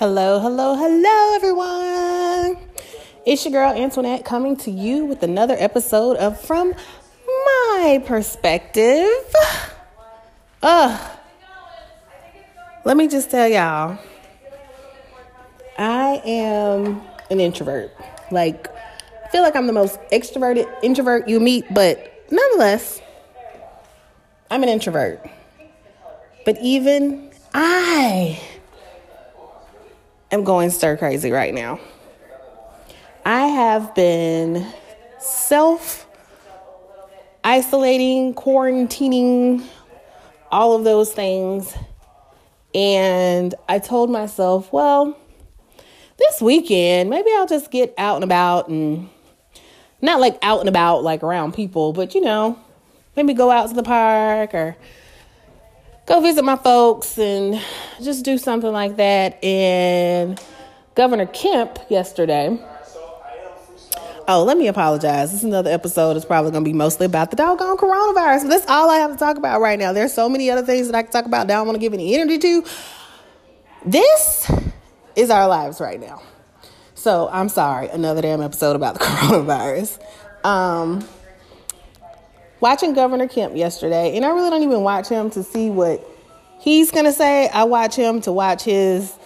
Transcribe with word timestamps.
Hello, 0.00 0.40
hello, 0.40 0.76
hello, 0.76 1.34
everyone. 1.34 2.56
It's 3.26 3.44
your 3.44 3.52
girl 3.52 3.70
Antoinette 3.70 4.24
coming 4.24 4.56
to 4.56 4.70
you 4.70 5.04
with 5.04 5.22
another 5.22 5.54
episode 5.58 6.16
of 6.16 6.40
From 6.40 6.72
My 7.26 8.02
Perspective. 8.06 9.10
Uh, 10.62 11.16
let 12.86 12.96
me 12.96 13.08
just 13.08 13.30
tell 13.30 13.46
y'all, 13.46 13.98
I 15.76 16.22
am 16.24 17.02
an 17.30 17.38
introvert. 17.38 17.94
Like, 18.30 18.68
I 19.26 19.28
feel 19.28 19.42
like 19.42 19.54
I'm 19.54 19.66
the 19.66 19.74
most 19.74 20.00
extroverted 20.10 20.66
introvert 20.82 21.28
you 21.28 21.40
meet, 21.40 21.66
but 21.74 22.24
nonetheless, 22.30 23.02
I'm 24.50 24.62
an 24.62 24.70
introvert. 24.70 25.28
But 26.46 26.56
even 26.62 27.32
I 27.52 28.40
am 30.30 30.44
going 30.44 30.70
stir 30.70 30.96
crazy 30.96 31.30
right 31.30 31.52
now. 31.52 31.80
I 33.24 33.46
have 33.46 33.94
been 33.94 34.66
self 35.18 36.06
isolating, 37.44 38.34
quarantining, 38.34 39.64
all 40.50 40.74
of 40.74 40.84
those 40.84 41.12
things. 41.12 41.74
And 42.74 43.54
I 43.68 43.78
told 43.78 44.10
myself, 44.10 44.72
well, 44.72 45.16
this 46.18 46.40
weekend, 46.40 47.10
maybe 47.10 47.30
I'll 47.36 47.46
just 47.46 47.70
get 47.70 47.94
out 47.98 48.16
and 48.16 48.24
about 48.24 48.68
and 48.68 49.08
not 50.00 50.20
like 50.20 50.38
out 50.42 50.60
and 50.60 50.68
about, 50.68 51.02
like 51.02 51.22
around 51.22 51.54
people, 51.54 51.92
but 51.92 52.14
you 52.14 52.20
know, 52.20 52.58
maybe 53.16 53.34
go 53.34 53.50
out 53.50 53.68
to 53.68 53.74
the 53.74 53.82
park 53.82 54.54
or 54.54 54.76
go 56.10 56.20
visit 56.20 56.44
my 56.44 56.56
folks 56.56 57.18
and 57.18 57.62
just 58.02 58.24
do 58.24 58.36
something 58.36 58.72
like 58.72 58.96
that. 58.96 59.42
And 59.44 60.40
Governor 60.96 61.26
Kemp 61.26 61.78
yesterday. 61.88 62.58
Oh, 64.26 64.42
let 64.42 64.58
me 64.58 64.66
apologize. 64.66 65.30
This 65.30 65.40
is 65.40 65.44
another 65.44 65.70
episode. 65.70 66.16
It's 66.16 66.26
probably 66.26 66.50
going 66.50 66.64
to 66.64 66.68
be 66.68 66.76
mostly 66.76 67.06
about 67.06 67.30
the 67.30 67.36
doggone 67.36 67.76
coronavirus. 67.76 68.42
But 68.42 68.48
that's 68.48 68.66
all 68.68 68.90
I 68.90 68.96
have 68.96 69.12
to 69.12 69.16
talk 69.16 69.36
about 69.36 69.60
right 69.60 69.78
now. 69.78 69.92
There's 69.92 70.12
so 70.12 70.28
many 70.28 70.50
other 70.50 70.66
things 70.66 70.88
that 70.88 70.96
I 70.96 71.02
can 71.04 71.12
talk 71.12 71.26
about 71.26 71.46
that 71.46 71.54
I 71.54 71.56
don't 71.58 71.66
want 71.66 71.76
to 71.76 71.80
give 71.80 71.94
any 71.94 72.16
energy 72.16 72.38
to. 72.38 72.64
This 73.86 74.50
is 75.14 75.30
our 75.30 75.46
lives 75.46 75.80
right 75.80 76.00
now. 76.00 76.22
So 76.94 77.28
I'm 77.30 77.48
sorry. 77.48 77.88
Another 77.88 78.20
damn 78.20 78.40
episode 78.40 78.74
about 78.74 78.94
the 78.94 79.00
coronavirus. 79.04 80.00
Um, 80.44 81.08
watching 82.60 82.92
Governor 82.92 83.28
Kemp 83.28 83.56
yesterday, 83.56 84.16
and 84.16 84.24
I 84.24 84.30
really 84.30 84.50
don't 84.50 84.62
even 84.62 84.82
watch 84.82 85.08
him 85.08 85.30
to 85.30 85.42
see 85.42 85.70
what 85.70 86.06
he's 86.58 86.90
gonna 86.90 87.12
say. 87.12 87.48
I 87.48 87.64
watch 87.64 87.96
him 87.96 88.20
to 88.22 88.32
watch 88.32 88.62
his 88.64 89.16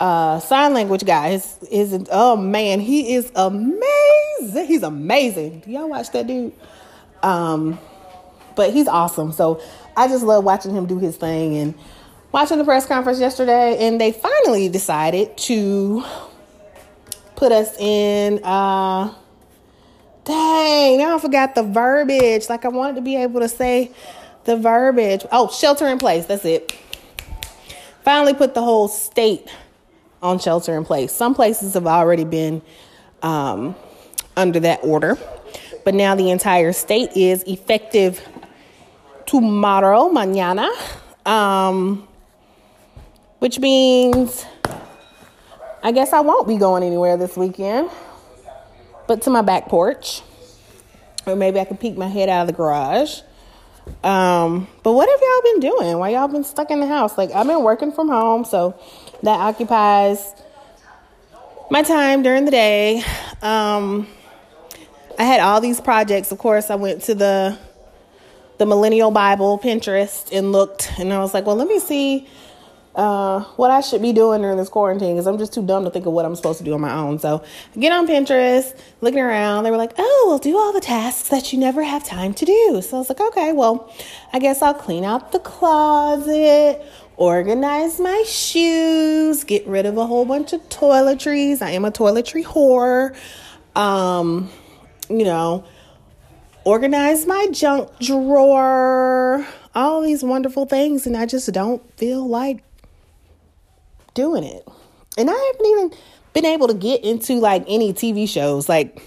uh, 0.00 0.38
sign 0.40 0.74
language 0.74 1.04
guy. 1.04 1.30
His, 1.30 1.58
his 1.70 2.06
oh 2.10 2.36
man, 2.36 2.80
he 2.80 3.14
is 3.14 3.30
amazing. 3.34 4.66
He's 4.66 4.82
amazing. 4.82 5.60
Do 5.60 5.70
y'all 5.70 5.88
watch 5.88 6.10
that 6.12 6.26
dude? 6.26 6.52
Um, 7.22 7.78
but 8.54 8.72
he's 8.72 8.88
awesome. 8.88 9.32
So 9.32 9.60
I 9.96 10.08
just 10.08 10.24
love 10.24 10.44
watching 10.44 10.74
him 10.74 10.86
do 10.86 10.98
his 10.98 11.16
thing 11.16 11.56
and 11.56 11.74
watching 12.32 12.58
the 12.58 12.64
press 12.64 12.86
conference 12.86 13.20
yesterday. 13.20 13.86
And 13.86 14.00
they 14.00 14.12
finally 14.12 14.68
decided 14.68 15.36
to 15.38 16.04
put 17.34 17.52
us 17.52 17.76
in. 17.78 18.42
Uh, 18.44 19.14
Dang, 20.26 20.98
now 20.98 21.16
I 21.16 21.20
forgot 21.20 21.54
the 21.54 21.62
verbiage. 21.62 22.48
Like 22.48 22.64
I 22.64 22.68
wanted 22.68 22.96
to 22.96 23.00
be 23.00 23.14
able 23.14 23.40
to 23.40 23.48
say 23.48 23.92
the 24.44 24.56
verbiage. 24.56 25.24
Oh, 25.30 25.48
shelter 25.48 25.86
in 25.86 25.98
place. 25.98 26.26
That's 26.26 26.44
it. 26.44 26.76
Finally 28.02 28.34
put 28.34 28.52
the 28.52 28.62
whole 28.62 28.88
state 28.88 29.48
on 30.20 30.40
shelter 30.40 30.76
in 30.76 30.84
place. 30.84 31.12
Some 31.12 31.32
places 31.32 31.74
have 31.74 31.86
already 31.86 32.24
been 32.24 32.60
um, 33.22 33.76
under 34.36 34.58
that 34.60 34.80
order, 34.82 35.16
but 35.84 35.94
now 35.94 36.16
the 36.16 36.30
entire 36.30 36.72
state 36.72 37.10
is 37.16 37.44
effective 37.44 38.20
tomorrow, 39.26 40.08
mañana, 40.08 40.70
um, 41.24 42.06
which 43.38 43.60
means 43.60 44.44
I 45.84 45.92
guess 45.92 46.12
I 46.12 46.20
won't 46.20 46.48
be 46.48 46.56
going 46.56 46.82
anywhere 46.82 47.16
this 47.16 47.36
weekend 47.36 47.90
but 49.06 49.22
to 49.22 49.30
my 49.30 49.42
back 49.42 49.68
porch. 49.68 50.22
Or 51.26 51.34
maybe 51.34 51.58
I 51.58 51.64
could 51.64 51.80
peek 51.80 51.96
my 51.96 52.06
head 52.06 52.28
out 52.28 52.42
of 52.42 52.46
the 52.46 52.52
garage. 52.52 53.20
Um, 54.02 54.68
but 54.82 54.92
what 54.92 55.08
have 55.08 55.20
y'all 55.20 55.52
been 55.52 55.60
doing? 55.60 55.98
Why 55.98 56.10
y'all 56.10 56.28
been 56.28 56.44
stuck 56.44 56.70
in 56.70 56.80
the 56.80 56.86
house? 56.86 57.16
Like 57.16 57.32
I've 57.32 57.46
been 57.46 57.62
working 57.62 57.92
from 57.92 58.08
home, 58.08 58.44
so 58.44 58.78
that 59.22 59.38
occupies 59.40 60.34
my 61.70 61.82
time 61.82 62.22
during 62.22 62.44
the 62.44 62.50
day. 62.50 63.02
Um, 63.42 64.08
I 65.18 65.24
had 65.24 65.40
all 65.40 65.60
these 65.60 65.80
projects. 65.80 66.32
Of 66.32 66.38
course, 66.38 66.70
I 66.70 66.74
went 66.74 67.02
to 67.04 67.14
the 67.14 67.58
the 68.58 68.66
Millennial 68.66 69.10
Bible 69.10 69.58
Pinterest 69.58 70.36
and 70.36 70.50
looked, 70.50 70.92
and 70.98 71.12
I 71.12 71.18
was 71.18 71.34
like, 71.34 71.46
well, 71.46 71.56
let 71.56 71.68
me 71.68 71.78
see 71.78 72.26
uh, 72.96 73.40
what 73.56 73.70
I 73.70 73.82
should 73.82 74.00
be 74.00 74.14
doing 74.14 74.40
during 74.40 74.56
this 74.56 74.70
quarantine 74.70 75.14
because 75.14 75.26
I'm 75.26 75.36
just 75.36 75.52
too 75.52 75.64
dumb 75.64 75.84
to 75.84 75.90
think 75.90 76.06
of 76.06 76.14
what 76.14 76.24
I'm 76.24 76.34
supposed 76.34 76.58
to 76.58 76.64
do 76.64 76.72
on 76.72 76.80
my 76.80 76.94
own. 76.94 77.18
So 77.18 77.44
I 77.74 77.78
get 77.78 77.92
on 77.92 78.06
Pinterest, 78.06 78.74
looking 79.02 79.20
around. 79.20 79.64
They 79.64 79.70
were 79.70 79.76
like, 79.76 79.92
oh, 79.98 80.24
we'll 80.26 80.38
do 80.38 80.56
all 80.56 80.72
the 80.72 80.80
tasks 80.80 81.28
that 81.28 81.52
you 81.52 81.58
never 81.58 81.82
have 81.82 82.04
time 82.04 82.32
to 82.32 82.46
do. 82.46 82.80
So 82.82 82.96
I 82.96 83.00
was 83.00 83.10
like, 83.10 83.20
okay, 83.20 83.52
well, 83.52 83.92
I 84.32 84.38
guess 84.38 84.62
I'll 84.62 84.72
clean 84.72 85.04
out 85.04 85.32
the 85.32 85.40
closet, 85.40 86.82
organize 87.18 88.00
my 88.00 88.24
shoes, 88.26 89.44
get 89.44 89.66
rid 89.66 89.84
of 89.84 89.98
a 89.98 90.06
whole 90.06 90.24
bunch 90.24 90.54
of 90.54 90.66
toiletries. 90.70 91.60
I 91.60 91.72
am 91.72 91.84
a 91.84 91.90
toiletry 91.90 92.44
whore. 92.44 93.14
Um, 93.78 94.50
you 95.10 95.24
know, 95.24 95.64
organize 96.64 97.26
my 97.26 97.46
junk 97.52 97.90
drawer, 98.00 99.46
all 99.74 100.00
these 100.00 100.24
wonderful 100.24 100.64
things. 100.64 101.06
And 101.06 101.14
I 101.14 101.26
just 101.26 101.52
don't 101.52 101.82
feel 101.98 102.26
like 102.26 102.62
doing 104.16 104.42
it. 104.42 104.66
And 105.16 105.30
I 105.30 105.52
haven't 105.52 105.66
even 105.66 105.92
been 106.32 106.46
able 106.46 106.66
to 106.66 106.74
get 106.74 107.04
into 107.04 107.38
like 107.38 107.64
any 107.68 107.92
TV 107.92 108.28
shows. 108.28 108.68
Like 108.68 109.00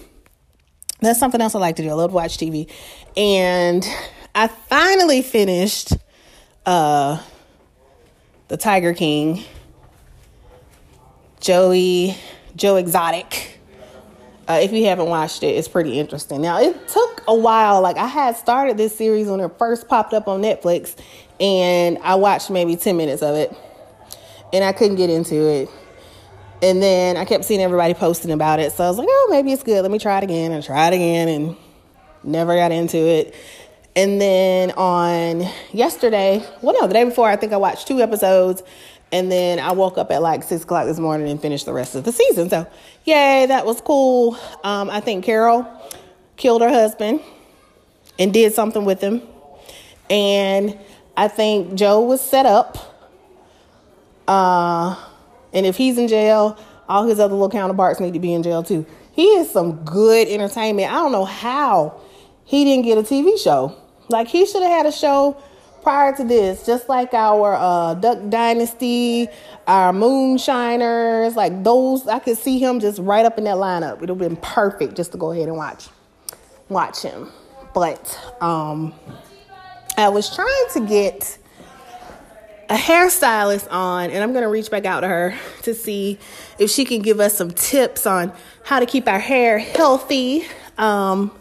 that's 1.00 1.18
something 1.18 1.40
else 1.42 1.54
I 1.54 1.58
like 1.58 1.76
to 1.76 1.82
do. 1.82 1.90
I 1.90 1.92
love 1.92 2.10
to 2.10 2.14
watch 2.14 2.38
TV. 2.38 2.70
And 3.16 3.86
I 4.34 4.46
finally 4.48 5.20
finished 5.20 5.92
uh 6.64 7.22
The 8.48 8.56
Tiger 8.56 8.94
King. 8.94 9.44
Joey 11.40 12.16
Joe 12.56 12.76
Exotic. 12.76 13.58
Uh, 14.46 14.58
if 14.62 14.72
you 14.72 14.84
haven't 14.86 15.06
watched 15.06 15.42
it, 15.44 15.54
it's 15.54 15.68
pretty 15.68 15.98
interesting. 15.98 16.42
Now, 16.42 16.60
it 16.60 16.88
took 16.88 17.22
a 17.28 17.34
while. 17.34 17.80
Like, 17.82 17.96
I 17.96 18.08
had 18.08 18.36
started 18.36 18.76
this 18.76 18.96
series 18.96 19.28
when 19.28 19.38
it 19.38 19.52
first 19.58 19.86
popped 19.86 20.12
up 20.12 20.26
on 20.26 20.42
Netflix, 20.42 20.96
and 21.38 21.98
I 21.98 22.16
watched 22.16 22.50
maybe 22.50 22.74
10 22.74 22.96
minutes 22.96 23.22
of 23.22 23.36
it 23.36 23.56
and 24.52 24.64
I 24.64 24.72
couldn't 24.72 24.96
get 24.96 25.10
into 25.10 25.48
it. 25.48 25.68
And 26.62 26.82
then 26.82 27.16
I 27.16 27.24
kept 27.24 27.44
seeing 27.44 27.60
everybody 27.60 27.94
posting 27.94 28.30
about 28.30 28.60
it. 28.60 28.72
So 28.72 28.84
I 28.84 28.88
was 28.88 28.98
like, 28.98 29.08
oh, 29.10 29.28
maybe 29.30 29.52
it's 29.52 29.62
good. 29.62 29.82
Let 29.82 29.90
me 29.90 29.98
try 29.98 30.18
it 30.18 30.24
again 30.24 30.52
and 30.52 30.62
try 30.62 30.88
it 30.88 30.94
again 30.94 31.28
and 31.28 31.56
never 32.22 32.54
got 32.54 32.70
into 32.70 32.98
it. 32.98 33.34
And 33.96 34.20
then 34.20 34.72
on 34.72 35.46
yesterday, 35.72 36.44
well, 36.60 36.74
no, 36.80 36.86
the 36.86 36.94
day 36.94 37.04
before, 37.04 37.28
I 37.28 37.36
think 37.36 37.52
I 37.52 37.56
watched 37.56 37.88
two 37.88 38.00
episodes. 38.00 38.62
And 39.12 39.32
then 39.32 39.58
I 39.58 39.72
woke 39.72 39.98
up 39.98 40.10
at 40.12 40.22
like 40.22 40.44
six 40.44 40.62
o'clock 40.62 40.86
this 40.86 40.98
morning 40.98 41.28
and 41.28 41.40
finished 41.40 41.66
the 41.66 41.72
rest 41.72 41.94
of 41.96 42.04
the 42.04 42.12
season. 42.12 42.48
So, 42.48 42.66
yay, 43.04 43.46
that 43.46 43.66
was 43.66 43.80
cool. 43.80 44.38
Um, 44.62 44.88
I 44.90 45.00
think 45.00 45.24
Carol 45.24 45.66
killed 46.36 46.62
her 46.62 46.68
husband 46.68 47.20
and 48.18 48.32
did 48.32 48.52
something 48.52 48.84
with 48.84 49.00
him. 49.00 49.22
And 50.08 50.78
I 51.16 51.28
think 51.28 51.74
Joe 51.74 52.00
was 52.00 52.20
set 52.20 52.46
up 52.46 52.89
uh, 54.30 54.94
and 55.52 55.66
if 55.66 55.76
he's 55.76 55.98
in 55.98 56.06
jail, 56.06 56.56
all 56.88 57.04
his 57.04 57.18
other 57.18 57.34
little 57.34 57.50
counterparts 57.50 57.98
need 57.98 58.14
to 58.14 58.20
be 58.20 58.32
in 58.32 58.44
jail 58.44 58.62
too. 58.62 58.86
He 59.10 59.26
is 59.26 59.50
some 59.50 59.84
good 59.84 60.28
entertainment. 60.28 60.88
I 60.88 60.94
don't 60.94 61.10
know 61.10 61.24
how 61.24 62.00
he 62.44 62.64
didn't 62.64 62.84
get 62.84 62.96
a 62.96 63.02
TV 63.02 63.42
show. 63.42 63.76
Like 64.08 64.28
he 64.28 64.46
should 64.46 64.62
have 64.62 64.70
had 64.70 64.86
a 64.86 64.92
show 64.92 65.36
prior 65.82 66.14
to 66.14 66.22
this, 66.22 66.64
just 66.64 66.88
like 66.88 67.12
our 67.12 67.54
uh, 67.54 67.94
Duck 67.94 68.28
Dynasty, 68.28 69.26
our 69.66 69.92
Moonshiners, 69.92 71.34
like 71.34 71.64
those. 71.64 72.06
I 72.06 72.20
could 72.20 72.38
see 72.38 72.60
him 72.60 72.78
just 72.78 73.00
right 73.00 73.26
up 73.26 73.36
in 73.36 73.44
that 73.44 73.56
lineup. 73.56 73.94
It 73.94 74.00
would 74.00 74.08
have 74.10 74.18
been 74.18 74.36
perfect 74.36 74.94
just 74.96 75.10
to 75.10 75.18
go 75.18 75.32
ahead 75.32 75.48
and 75.48 75.56
watch, 75.56 75.88
watch 76.68 77.02
him. 77.02 77.30
But 77.74 78.16
um, 78.40 78.94
I 79.96 80.08
was 80.08 80.32
trying 80.32 80.66
to 80.74 80.86
get 80.86 81.36
a 82.70 82.74
hairstylist 82.74 83.66
on, 83.70 84.10
and 84.10 84.22
I'm 84.22 84.30
going 84.32 84.44
to 84.44 84.48
reach 84.48 84.70
back 84.70 84.84
out 84.84 85.00
to 85.00 85.08
her 85.08 85.36
to 85.62 85.74
see 85.74 86.20
if 86.56 86.70
she 86.70 86.84
can 86.84 87.02
give 87.02 87.18
us 87.18 87.36
some 87.36 87.50
tips 87.50 88.06
on 88.06 88.32
how 88.64 88.78
to 88.78 88.86
keep 88.86 89.08
our 89.08 89.18
hair 89.18 89.58
healthy 89.58 90.44
um, 90.78 91.32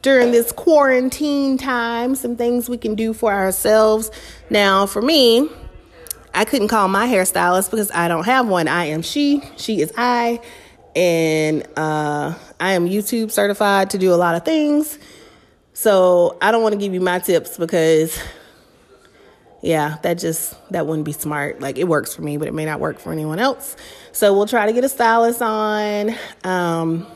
during 0.00 0.32
this 0.32 0.52
quarantine 0.52 1.58
time. 1.58 2.14
Some 2.14 2.34
things 2.34 2.70
we 2.70 2.78
can 2.78 2.94
do 2.94 3.12
for 3.12 3.30
ourselves. 3.30 4.10
Now, 4.48 4.86
for 4.86 5.02
me, 5.02 5.50
I 6.34 6.46
couldn't 6.46 6.68
call 6.68 6.88
my 6.88 7.06
hairstylist 7.06 7.70
because 7.70 7.90
I 7.90 8.08
don't 8.08 8.24
have 8.24 8.48
one. 8.48 8.66
I 8.66 8.86
am 8.86 9.02
she, 9.02 9.42
she 9.58 9.82
is 9.82 9.92
I, 9.98 10.40
and 10.96 11.62
uh, 11.76 12.34
I 12.58 12.72
am 12.72 12.88
YouTube 12.88 13.30
certified 13.30 13.90
to 13.90 13.98
do 13.98 14.14
a 14.14 14.16
lot 14.16 14.34
of 14.34 14.46
things. 14.46 14.98
So 15.74 16.38
I 16.40 16.52
don't 16.52 16.62
want 16.62 16.72
to 16.72 16.78
give 16.78 16.94
you 16.94 17.00
my 17.02 17.18
tips 17.18 17.58
because, 17.58 18.18
yeah, 19.62 19.98
that 20.02 20.14
just 20.14 20.54
that 20.70 20.86
wouldn't 20.86 21.04
be 21.04 21.12
smart. 21.12 21.60
Like 21.60 21.78
it 21.78 21.86
works 21.86 22.14
for 22.14 22.22
me, 22.22 22.36
but 22.36 22.48
it 22.48 22.54
may 22.54 22.64
not 22.64 22.80
work 22.80 22.98
for 22.98 23.12
anyone 23.12 23.38
else. 23.38 23.76
So 24.12 24.34
we'll 24.34 24.46
try 24.46 24.66
to 24.66 24.72
get 24.72 24.84
a 24.84 24.88
stylist 24.88 25.42
on. 25.42 26.14
Um, 26.44 27.06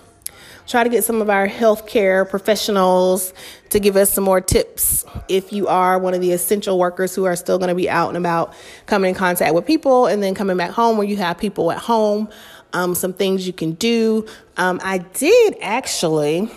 try 0.67 0.83
to 0.85 0.91
get 0.91 1.05
some 1.05 1.21
of 1.21 1.29
our 1.31 1.49
healthcare 1.49 2.29
professionals 2.29 3.33
to 3.71 3.81
give 3.81 3.97
us 3.97 4.13
some 4.13 4.25
more 4.25 4.41
tips 4.41 5.05
if 5.29 5.53
you 5.53 5.69
are 5.69 5.99
one 5.99 6.15
of 6.15 6.21
the 6.21 6.33
essential 6.33 6.79
workers 6.79 7.15
who 7.15 7.25
are 7.25 7.37
still 7.37 7.59
going 7.59 7.69
to 7.69 7.75
be 7.75 7.89
out 7.89 8.09
and 8.09 8.17
about 8.17 8.55
coming 8.87 9.11
in 9.11 9.15
contact 9.15 9.55
with 9.55 9.67
people 9.67 10.07
and 10.07 10.23
then 10.23 10.35
coming 10.35 10.57
back 10.57 10.71
home 10.71 10.97
where 10.97 11.07
you 11.07 11.17
have 11.17 11.37
people 11.37 11.71
at 11.71 11.79
home 11.79 12.29
um, 12.73 12.95
some 12.95 13.13
things 13.13 13.47
you 13.47 13.53
can 13.53 13.73
do 13.73 14.27
um, 14.57 14.81
i 14.83 14.99
did 14.99 15.55
actually 15.61 16.49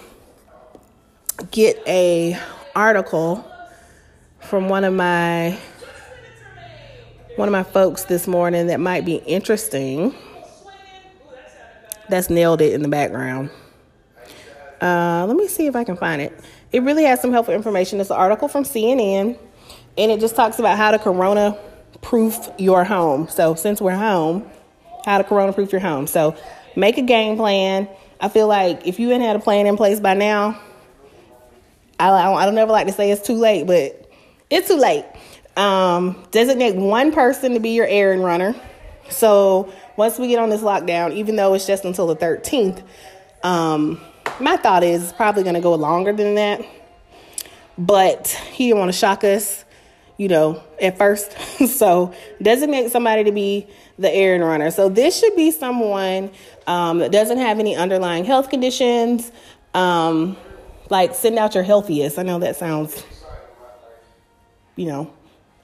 get 1.52 1.82
a 1.86 2.40
article 2.76 3.46
from 4.40 4.70
one 4.70 4.86
of 4.86 4.94
my 4.94 5.58
one 7.38 7.48
of 7.48 7.52
my 7.52 7.64
folks 7.64 8.04
this 8.04 8.28
morning 8.28 8.68
that 8.68 8.80
might 8.80 9.06
be 9.06 9.16
interesting 9.16 10.14
that's 12.10 12.30
nailed 12.30 12.62
it 12.62 12.74
in 12.74 12.82
the 12.82 12.88
background 12.88 13.50
uh, 14.82 15.26
let 15.28 15.36
me 15.36 15.48
see 15.48 15.66
if 15.66 15.76
I 15.76 15.84
can 15.84 15.98
find 15.98 16.22
it. 16.22 16.38
It 16.72 16.84
really 16.84 17.04
has 17.04 17.22
some 17.22 17.32
helpful 17.32 17.54
information. 17.54 18.00
It's 18.00 18.10
an 18.10 18.18
article 18.18 18.48
from 18.48 18.64
CNN, 18.64 19.38
and 19.98 20.12
it 20.12 20.20
just 20.20 20.36
talks 20.36 20.60
about 20.60 20.78
how 20.78 20.92
to 20.92 21.00
corona 21.00 21.58
proof 22.02 22.38
your 22.58 22.84
home. 22.84 23.28
So, 23.28 23.56
since 23.56 23.82
we're 23.82 23.96
home, 23.96 24.48
how 25.06 25.18
to 25.18 25.24
corona 25.24 25.54
proof 25.54 25.72
your 25.72 25.82
home. 25.82 26.08
So, 26.08 26.36
make 26.76 26.98
a 26.98 27.02
game 27.02 27.38
plan. 27.38 27.90
I 28.20 28.30
feel 28.30 28.48
like 28.48 28.86
if 28.86 29.00
you 29.00 29.12
ain't 29.12 29.24
had 29.24 29.36
a 29.36 29.40
plan 29.40 29.68
in 29.68 29.78
place 29.78 30.00
by 30.00 30.14
now, 30.14 30.60
I, 32.00 32.10
I 32.10 32.46
don't 32.46 32.58
ever 32.58 32.72
like 32.72 32.88
to 32.88 32.94
say 32.94 33.12
it's 33.12 33.26
too 33.26 33.36
late, 33.36 33.66
but 33.66 34.12
it's 34.50 34.68
too 34.68 34.78
late. 34.78 35.06
Um, 35.58 36.24
designate 36.32 36.76
one 36.76 37.12
person 37.12 37.56
to 37.56 37.60
be 37.60 37.72
your 37.72 37.88
errand 37.88 38.24
runner. 38.24 38.56
So 39.10 39.74
once 39.96 40.20
we 40.20 40.28
get 40.28 40.40
on 40.40 40.50
this 40.50 40.62
lockdown, 40.62 41.14
even 41.14 41.36
though 41.36 41.54
it's 41.56 41.66
just 41.66 41.84
until 41.84 42.08
the 42.08 42.16
13th, 42.16 42.84
um, 43.44 44.00
my 44.40 44.56
thought 44.58 44.84
is 44.84 45.12
probably 45.14 45.44
going 45.44 45.56
to 45.56 45.62
go 45.62 45.74
longer 45.74 46.14
than 46.14 46.36
that. 46.36 46.66
But 47.78 48.28
he 48.52 48.68
didn't 48.68 48.80
want 48.80 48.92
to 48.92 48.98
shock 48.98 49.24
us, 49.24 49.66
you 50.18 50.28
know, 50.28 50.64
at 50.82 50.98
first. 50.98 51.36
so 51.68 52.14
designate 52.42 52.92
somebody 52.92 53.24
to 53.24 53.32
be 53.32 53.68
the 53.98 54.14
errand 54.14 54.44
runner. 54.44 54.70
So 54.70 54.90
this 54.90 55.20
should 55.20 55.36
be 55.36 55.52
someone 55.52 56.32
um, 56.68 57.00
that 57.00 57.12
doesn't 57.12 57.40
have 57.40 57.60
any 57.60 57.76
underlying 57.76 58.26
health 58.26 58.50
conditions. 58.50 59.32
Um, 59.74 60.38
like 60.90 61.16
send 61.16 61.38
out 61.38 61.56
your 61.56 61.64
healthiest. 61.64 62.18
I 62.18 62.24
know 62.24 62.40
that 62.40 62.56
sounds, 62.56 63.04
you 64.76 64.86
know, 64.86 65.12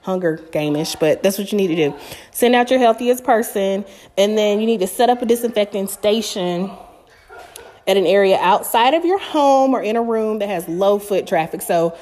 hunger 0.04 0.38
gameish, 0.52 0.98
but 1.00 1.22
that's 1.22 1.38
what 1.38 1.50
you 1.50 1.56
need 1.56 1.68
to 1.68 1.76
do. 1.76 1.94
Send 2.30 2.54
out 2.54 2.70
your 2.70 2.78
healthiest 2.78 3.24
person, 3.24 3.84
and 4.18 4.36
then 4.36 4.60
you 4.60 4.66
need 4.66 4.80
to 4.80 4.86
set 4.86 5.08
up 5.08 5.22
a 5.22 5.26
disinfecting 5.26 5.88
station 5.88 6.70
at 7.86 7.96
an 7.96 8.06
area 8.06 8.38
outside 8.40 8.94
of 8.94 9.04
your 9.04 9.18
home 9.18 9.74
or 9.74 9.82
in 9.82 9.96
a 9.96 10.02
room 10.02 10.38
that 10.38 10.48
has 10.48 10.68
low 10.68 10.98
foot 10.98 11.26
traffic. 11.26 11.62
So, 11.62 11.96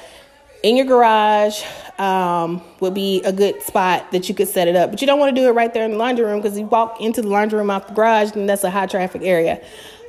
in 0.63 0.77
your 0.77 0.85
garage 0.85 1.61
um, 1.99 2.61
would 2.79 2.93
be 2.93 3.21
a 3.23 3.33
good 3.33 3.61
spot 3.61 4.11
that 4.11 4.29
you 4.29 4.35
could 4.35 4.47
set 4.47 4.69
it 4.69 4.77
up. 4.77 4.91
But 4.91 5.01
you 5.01 5.07
don't 5.07 5.19
want 5.19 5.35
to 5.35 5.41
do 5.41 5.47
it 5.47 5.51
right 5.51 5.73
there 5.73 5.83
in 5.83 5.91
the 5.91 5.97
laundry 5.97 6.25
room 6.25 6.41
because 6.41 6.57
you 6.57 6.65
walk 6.65 7.01
into 7.01 7.21
the 7.21 7.27
laundry 7.27 7.59
room 7.59 7.69
out 7.69 7.89
the 7.89 7.93
garage 7.93 8.31
and 8.31 8.47
that's 8.47 8.63
a 8.63 8.71
high 8.71 8.85
traffic 8.85 9.23
area. 9.23 9.61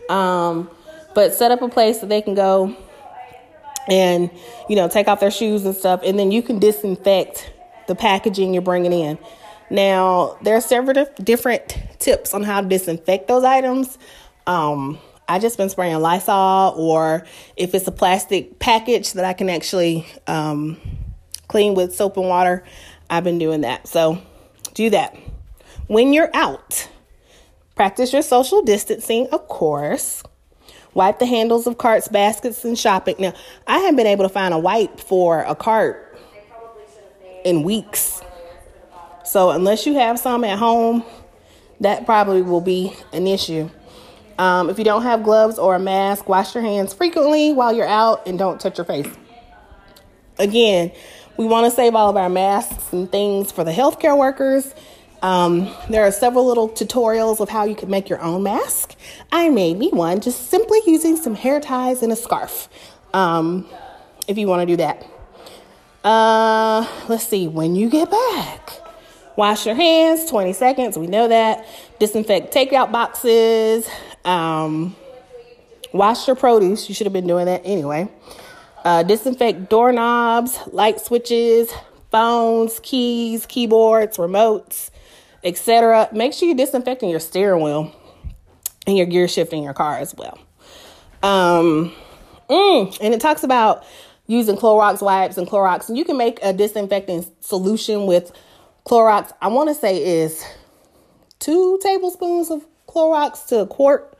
Um, 0.08 0.70
but 1.14 1.34
set 1.34 1.50
up 1.50 1.60
a 1.62 1.68
place 1.68 1.98
that 1.98 2.08
they 2.08 2.22
can 2.22 2.34
go 2.34 2.76
and 3.88 4.30
you 4.68 4.76
know 4.76 4.88
take 4.88 5.08
off 5.08 5.20
their 5.20 5.30
shoes 5.30 5.64
and 5.64 5.74
stuff, 5.74 6.00
and 6.04 6.18
then 6.18 6.30
you 6.32 6.42
can 6.42 6.58
disinfect 6.58 7.52
the 7.86 7.94
packaging 7.94 8.52
you're 8.52 8.62
bringing 8.62 8.92
in. 8.92 9.18
Now 9.70 10.36
there 10.42 10.56
are 10.56 10.60
several 10.60 11.06
different 11.22 11.76
tips 11.98 12.34
on 12.34 12.42
how 12.42 12.60
to 12.60 12.68
disinfect 12.68 13.28
those 13.28 13.44
items. 13.44 13.98
Um, 14.46 14.98
I 15.26 15.38
just 15.38 15.56
been 15.56 15.70
spraying 15.70 15.98
Lysol, 16.00 16.74
or 16.76 17.24
if 17.56 17.74
it's 17.74 17.88
a 17.88 17.92
plastic 17.92 18.58
package 18.58 19.14
that 19.14 19.24
I 19.24 19.32
can 19.32 19.48
actually 19.48 20.06
um, 20.26 20.76
clean 21.48 21.74
with 21.74 21.94
soap 21.94 22.18
and 22.18 22.28
water, 22.28 22.62
I've 23.08 23.24
been 23.24 23.38
doing 23.38 23.62
that. 23.62 23.88
So 23.88 24.20
do 24.74 24.90
that. 24.90 25.16
When 25.86 26.12
you're 26.12 26.30
out, 26.34 26.88
practice 27.74 28.12
your 28.12 28.22
social 28.22 28.62
distancing, 28.62 29.28
of 29.28 29.48
course. 29.48 30.22
Wipe 30.92 31.18
the 31.18 31.26
handles 31.26 31.66
of 31.66 31.78
carts, 31.78 32.06
baskets, 32.06 32.64
and 32.64 32.78
shopping. 32.78 33.16
Now, 33.18 33.32
I 33.66 33.78
haven't 33.78 33.96
been 33.96 34.06
able 34.06 34.24
to 34.24 34.28
find 34.28 34.54
a 34.54 34.58
wipe 34.58 35.00
for 35.00 35.40
a 35.40 35.54
cart 35.54 36.13
in 37.44 37.62
weeks. 37.62 38.22
So, 39.24 39.50
unless 39.50 39.86
you 39.86 39.94
have 39.94 40.18
some 40.18 40.44
at 40.44 40.58
home, 40.58 41.04
that 41.80 42.06
probably 42.06 42.42
will 42.42 42.60
be 42.60 42.92
an 43.12 43.26
issue. 43.26 43.70
Um, 44.38 44.68
if 44.68 44.78
you 44.78 44.84
don't 44.84 45.02
have 45.02 45.22
gloves 45.22 45.58
or 45.58 45.76
a 45.76 45.78
mask, 45.78 46.28
wash 46.28 46.54
your 46.54 46.64
hands 46.64 46.92
frequently 46.92 47.52
while 47.52 47.72
you're 47.72 47.86
out 47.86 48.26
and 48.26 48.38
don't 48.38 48.60
touch 48.60 48.78
your 48.78 48.84
face. 48.84 49.08
Again, 50.38 50.90
we 51.36 51.46
want 51.46 51.66
to 51.66 51.70
save 51.70 51.94
all 51.94 52.10
of 52.10 52.16
our 52.16 52.28
masks 52.28 52.92
and 52.92 53.10
things 53.10 53.52
for 53.52 53.64
the 53.64 53.70
healthcare 53.70 54.18
workers. 54.18 54.74
Um, 55.22 55.72
there 55.88 56.04
are 56.04 56.12
several 56.12 56.46
little 56.46 56.68
tutorials 56.68 57.40
of 57.40 57.48
how 57.48 57.64
you 57.64 57.74
can 57.74 57.88
make 57.88 58.08
your 58.08 58.20
own 58.20 58.42
mask. 58.42 58.94
I 59.32 59.48
made 59.48 59.78
me 59.78 59.90
one 59.90 60.20
just 60.20 60.50
simply 60.50 60.80
using 60.86 61.16
some 61.16 61.34
hair 61.34 61.60
ties 61.60 62.02
and 62.02 62.12
a 62.12 62.16
scarf. 62.16 62.68
Um, 63.14 63.68
if 64.28 64.36
you 64.36 64.46
want 64.46 64.62
to 64.62 64.66
do 64.66 64.76
that. 64.76 65.06
Uh, 66.04 66.86
let's 67.08 67.26
see, 67.26 67.48
when 67.48 67.74
you 67.74 67.88
get 67.88 68.10
back, 68.10 68.70
wash 69.36 69.64
your 69.64 69.74
hands 69.74 70.26
20 70.26 70.52
seconds. 70.52 70.98
We 70.98 71.06
know 71.06 71.28
that. 71.28 71.66
Disinfect 71.98 72.52
takeout 72.52 72.92
boxes. 72.92 73.88
Um, 74.24 74.94
wash 75.92 76.26
your 76.26 76.36
produce. 76.36 76.88
You 76.88 76.94
should 76.94 77.06
have 77.06 77.14
been 77.14 77.26
doing 77.26 77.46
that 77.46 77.62
anyway. 77.64 78.08
Uh, 78.84 79.02
disinfect 79.02 79.70
doorknobs, 79.70 80.58
light 80.70 81.00
switches, 81.00 81.72
phones, 82.10 82.80
keys, 82.80 83.46
keyboards, 83.46 84.18
remotes, 84.18 84.90
etc. 85.42 86.10
Make 86.12 86.34
sure 86.34 86.48
you're 86.48 86.56
disinfecting 86.56 87.08
your 87.08 87.20
steering 87.20 87.62
wheel 87.62 87.92
and 88.86 88.96
your 88.96 89.06
gear 89.06 89.26
shift 89.26 89.54
in 89.54 89.62
your 89.62 89.72
car 89.72 89.96
as 89.96 90.14
well. 90.14 90.38
Um, 91.22 91.92
mm, 92.50 92.98
and 93.00 93.14
it 93.14 93.22
talks 93.22 93.42
about 93.42 93.86
using 94.26 94.56
Clorox 94.56 95.02
wipes 95.02 95.36
and 95.36 95.46
Clorox, 95.46 95.88
and 95.88 95.98
you 95.98 96.04
can 96.04 96.16
make 96.16 96.38
a 96.42 96.52
disinfecting 96.52 97.26
solution 97.40 98.06
with 98.06 98.32
Clorox. 98.86 99.32
I 99.40 99.48
want 99.48 99.68
to 99.68 99.74
say 99.74 100.22
is 100.22 100.44
two 101.38 101.78
tablespoons 101.82 102.50
of 102.50 102.66
Clorox 102.88 103.46
to 103.48 103.60
a 103.60 103.66
quart 103.66 104.16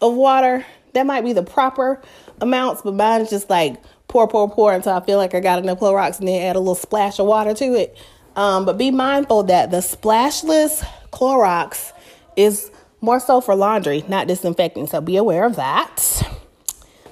of 0.00 0.14
water. 0.14 0.64
That 0.94 1.06
might 1.06 1.24
be 1.24 1.32
the 1.32 1.42
proper 1.42 2.02
amounts, 2.40 2.82
but 2.82 2.94
mine 2.94 3.20
is 3.22 3.30
just 3.30 3.48
like 3.48 3.76
pour, 4.08 4.26
pour, 4.28 4.50
pour 4.50 4.72
until 4.72 4.92
I 4.92 5.00
feel 5.04 5.18
like 5.18 5.34
I 5.34 5.40
got 5.40 5.58
enough 5.58 5.80
Clorox 5.80 6.18
and 6.18 6.28
then 6.28 6.42
add 6.42 6.56
a 6.56 6.60
little 6.60 6.74
splash 6.74 7.18
of 7.18 7.26
water 7.26 7.54
to 7.54 7.64
it. 7.74 7.96
Um, 8.36 8.64
but 8.64 8.78
be 8.78 8.90
mindful 8.90 9.44
that 9.44 9.70
the 9.70 9.80
splashless 9.80 10.84
Clorox 11.12 11.92
is 12.36 12.70
more 13.00 13.20
so 13.20 13.40
for 13.40 13.54
laundry, 13.54 14.04
not 14.08 14.26
disinfecting. 14.26 14.86
So 14.86 15.00
be 15.00 15.16
aware 15.16 15.44
of 15.44 15.56
that. 15.56 16.22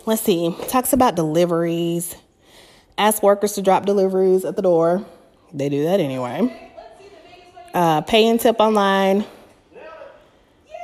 Let's 0.05 0.23
see. 0.23 0.55
Talks 0.69 0.93
about 0.93 1.17
deliveries. 1.17 2.15
Ask 2.99 3.23
workers 3.23 3.53
to 3.55 3.63
drop 3.63 3.85
deliveries 3.87 4.45
at 4.45 4.57
the 4.57 4.63
door. 4.63 5.05
They 5.53 5.69
do 5.69 5.85
that 5.85 6.01
anyway. 6.01 6.63
Uh, 7.75 8.01
pay 8.01 8.27
and 8.29 8.41
tip 8.41 8.57
online. 8.59 9.25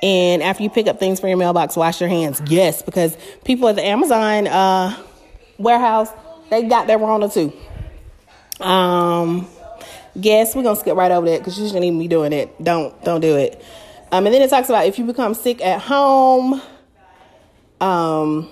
And 0.02 0.42
after 0.42 0.62
you 0.62 0.70
pick 0.70 0.88
up 0.88 0.98
things 0.98 1.20
from 1.20 1.28
your 1.28 1.38
mailbox, 1.38 1.76
wash 1.76 2.00
your 2.00 2.10
hands. 2.10 2.42
Yes, 2.46 2.82
because 2.82 3.16
people 3.44 3.68
at 3.68 3.76
the 3.76 3.86
Amazon 3.86 4.48
uh, 4.48 4.96
warehouse, 5.58 6.08
they 6.50 6.64
got 6.64 6.86
their 6.86 6.98
Rona 6.98 7.28
too. 7.28 7.52
Um, 8.60 9.48
guess 10.20 10.54
we're 10.54 10.64
gonna 10.64 10.76
skip 10.76 10.96
right 10.96 11.10
over 11.10 11.26
that 11.30 11.38
because 11.38 11.58
you 11.58 11.66
shouldn't 11.66 11.84
even 11.84 11.98
be 11.98 12.08
doing 12.08 12.32
it. 12.32 12.62
Don't 12.62 13.02
don't 13.04 13.20
do 13.20 13.36
it. 13.36 13.62
Um, 14.10 14.26
and 14.26 14.34
then 14.34 14.42
it 14.42 14.50
talks 14.50 14.68
about 14.68 14.86
if 14.86 14.98
you 14.98 15.06
become 15.06 15.34
sick 15.34 15.64
at 15.64 15.80
home, 15.80 16.60
um, 17.80 18.48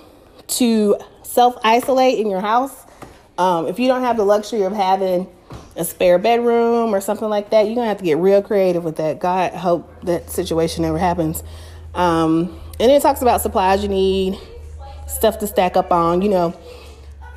to 0.47 0.97
self 1.23 1.57
isolate 1.65 2.19
in 2.19 2.31
your 2.31 2.41
house. 2.41 2.75
Um, 3.41 3.69
if 3.69 3.79
you 3.79 3.89
don't 3.89 4.03
have 4.03 4.19
the 4.19 4.25
luxury 4.25 4.63
of 4.65 4.75
having 4.75 5.27
a 5.75 5.83
spare 5.83 6.19
bedroom 6.19 6.95
or 6.95 7.01
something 7.01 7.31
like 7.31 7.49
that, 7.51 7.65
you're 7.65 7.75
gonna 7.75 7.89
have 7.89 7.97
to 7.97 8.05
get 8.05 8.19
real 8.19 8.43
creative 8.43 8.85
with 8.85 8.97
that. 8.97 9.19
God 9.19 9.55
hope 9.55 10.05
that 10.05 10.29
situation 10.29 10.83
never 10.83 10.99
happens. 10.99 11.43
Um, 11.95 12.61
and 12.79 12.93
it 12.93 13.01
talks 13.01 13.23
about 13.23 13.41
supplies 13.41 13.83
you 13.83 13.89
need, 13.89 14.39
stuff 15.09 15.39
to 15.39 15.47
stack 15.47 15.79
up 15.79 15.91
on. 15.91 16.21
You 16.21 16.29
know, 16.29 16.61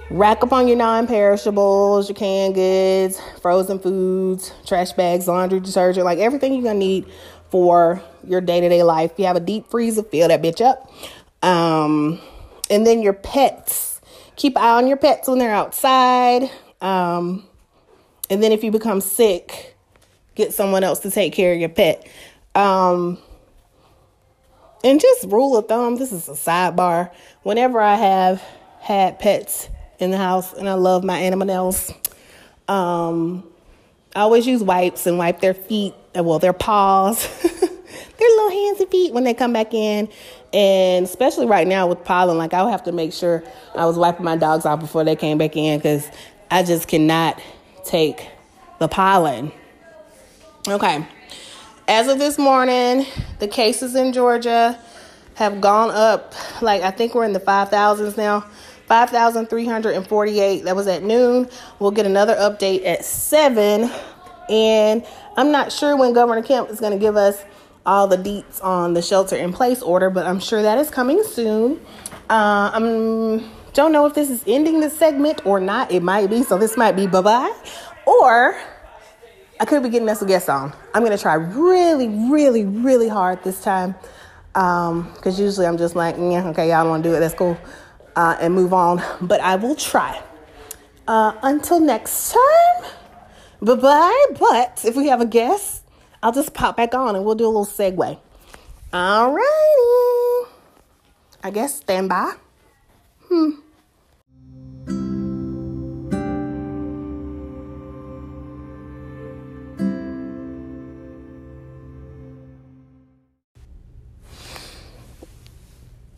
rack 0.09 0.43
up 0.43 0.51
on 0.51 0.67
your 0.67 0.75
non-perishables, 0.75 2.09
your 2.09 2.17
canned 2.17 2.55
goods, 2.55 3.21
frozen 3.41 3.79
foods, 3.79 4.51
trash 4.65 4.91
bags, 4.91 5.29
laundry 5.29 5.61
detergent, 5.61 6.03
like 6.03 6.19
everything 6.19 6.53
you're 6.53 6.63
gonna 6.63 6.79
need 6.79 7.05
for 7.49 8.03
your 8.27 8.41
day-to-day 8.41 8.83
life. 8.83 9.11
If 9.13 9.19
you 9.19 9.25
have 9.25 9.37
a 9.37 9.39
deep 9.39 9.69
freezer, 9.69 10.03
fill 10.03 10.27
that 10.27 10.41
bitch 10.41 10.59
up. 10.59 10.91
Um, 11.41 12.19
and 12.69 12.85
then 12.85 13.01
your 13.01 13.13
pets. 13.13 13.92
Keep 14.35 14.57
eye 14.57 14.77
on 14.77 14.87
your 14.87 14.97
pets 14.97 15.27
when 15.27 15.39
they're 15.39 15.53
outside. 15.53 16.49
Um, 16.81 17.45
and 18.29 18.41
then 18.41 18.51
if 18.51 18.63
you 18.63 18.71
become 18.71 19.01
sick, 19.01 19.75
get 20.35 20.53
someone 20.53 20.83
else 20.83 20.99
to 20.99 21.11
take 21.11 21.33
care 21.33 21.53
of 21.53 21.59
your 21.59 21.69
pet. 21.69 22.07
Um, 22.55 23.17
and 24.83 24.99
just 24.99 25.25
rule 25.25 25.57
of 25.57 25.67
thumb, 25.67 25.95
this 25.95 26.11
is 26.11 26.27
a 26.27 26.33
sidebar. 26.33 27.11
Whenever 27.43 27.79
I 27.79 27.95
have 27.95 28.43
had 28.79 29.19
pets 29.19 29.69
in 29.99 30.11
the 30.11 30.17
house 30.17 30.53
and 30.53 30.67
I 30.67 30.73
love 30.73 31.03
my 31.03 31.17
animals, 31.17 31.91
um, 32.67 33.47
I 34.15 34.21
always 34.21 34.45
use 34.45 34.61
wipes 34.61 35.07
and 35.07 35.17
wipe 35.17 35.39
their 35.39 35.53
feet, 35.53 35.93
uh, 36.17 36.23
well, 36.23 36.39
their 36.39 36.53
paws, 36.53 37.27
their 37.41 37.69
little 38.19 38.49
hands 38.49 38.81
and 38.81 38.89
feet 38.89 39.13
when 39.13 39.23
they 39.23 39.33
come 39.33 39.53
back 39.53 39.73
in. 39.73 40.09
And 40.53 41.05
especially 41.05 41.47
right 41.47 41.67
now 41.67 41.87
with 41.87 42.03
pollen, 42.03 42.37
like 42.37 42.53
I 42.53 42.63
would 42.63 42.71
have 42.71 42.83
to 42.83 42.91
make 42.91 43.11
sure 43.11 43.43
I 43.75 43.85
was 43.85 43.97
wiping 43.97 44.23
my 44.23 44.37
dogs 44.37 44.65
off 44.65 44.79
before 44.79 45.03
they 45.03 45.15
came 45.15 45.39
back 45.39 45.55
in 45.57 45.79
because 45.79 46.07
I 46.51 46.61
just 46.61 46.87
cannot 46.87 47.41
take 47.85 48.29
the 48.79 48.87
pollen. 48.87 49.51
Okay. 50.67 51.05
As 51.87 52.07
of 52.07 52.19
this 52.19 52.37
morning, 52.37 53.05
the 53.39 53.47
cases 53.47 53.95
in 53.95 54.13
Georgia 54.13 54.79
have 55.35 55.59
gone 55.59 55.89
up. 55.89 56.33
Like, 56.61 56.83
I 56.83 56.91
think 56.91 57.15
we're 57.15 57.25
in 57.25 57.33
the 57.33 57.39
5,000s 57.39 58.15
now. 58.15 58.45
5,348. 58.87 60.63
That 60.65 60.75
was 60.75 60.87
at 60.87 61.03
noon. 61.03 61.49
We'll 61.79 61.91
get 61.91 62.05
another 62.05 62.35
update 62.35 62.85
at 62.85 63.03
7. 63.03 63.89
And 64.49 65.05
I'm 65.35 65.51
not 65.51 65.71
sure 65.71 65.97
when 65.97 66.13
Governor 66.13 66.43
Kemp 66.43 66.69
is 66.69 66.79
going 66.79 66.93
to 66.93 66.99
give 66.99 67.15
us 67.15 67.43
all 67.85 68.07
the 68.07 68.17
deets 68.17 68.63
on 68.63 68.93
the 68.93 69.01
shelter 69.01 69.35
in 69.35 69.53
place 69.53 69.81
order, 69.81 70.09
but 70.09 70.25
I'm 70.25 70.39
sure 70.39 70.61
that 70.61 70.77
is 70.77 70.89
coming 70.89 71.23
soon. 71.23 71.79
Uh, 72.29 72.71
I 72.73 72.79
don't 73.73 73.91
know 73.91 74.05
if 74.05 74.13
this 74.13 74.29
is 74.29 74.43
ending 74.47 74.79
the 74.79 74.89
segment 74.89 75.45
or 75.45 75.59
not. 75.59 75.91
It 75.91 76.01
might 76.01 76.29
be, 76.29 76.43
so 76.43 76.57
this 76.57 76.77
might 76.77 76.95
be 76.95 77.07
bye 77.07 77.21
bye. 77.21 77.53
Or 78.05 78.57
I 79.59 79.65
could 79.65 79.83
be 79.83 79.89
getting 79.89 80.09
us 80.09 80.21
a 80.21 80.25
guest 80.25 80.49
on. 80.49 80.73
I'm 80.93 81.05
to 81.05 81.17
try 81.17 81.35
really, 81.35 82.07
really, 82.07 82.65
really 82.65 83.07
hard 83.07 83.43
this 83.43 83.63
time. 83.63 83.95
Because 84.53 85.39
um, 85.39 85.43
usually 85.43 85.65
I'm 85.65 85.77
just 85.77 85.95
like, 85.95 86.15
yeah, 86.17 86.47
okay, 86.49 86.69
y'all 86.69 86.87
want 86.87 87.03
to 87.03 87.09
do 87.09 87.15
it. 87.15 87.19
That's 87.19 87.33
cool. 87.33 87.57
Uh, 88.15 88.37
and 88.39 88.53
move 88.53 88.73
on. 88.73 89.01
But 89.21 89.41
I 89.41 89.55
will 89.55 89.75
try. 89.75 90.21
Uh, 91.07 91.33
until 91.41 91.79
next 91.79 92.33
time, 92.33 92.91
bye 93.61 93.75
bye. 93.75 94.25
But 94.39 94.83
if 94.85 94.95
we 94.95 95.07
have 95.07 95.21
a 95.21 95.25
guest, 95.25 95.82
I'll 96.23 96.31
just 96.31 96.53
pop 96.53 96.77
back 96.77 96.95
on 96.95 97.17
and 97.17 97.25
we'll 97.25 97.35
do 97.35 97.43
a 97.43 97.47
little 97.47 97.65
segue. 97.65 98.17
All 98.93 99.33
righty. 99.33 100.51
I 101.43 101.51
guess 101.51 101.75
stand 101.75 102.07
by. 102.07 102.35
Hmm. 103.27 103.49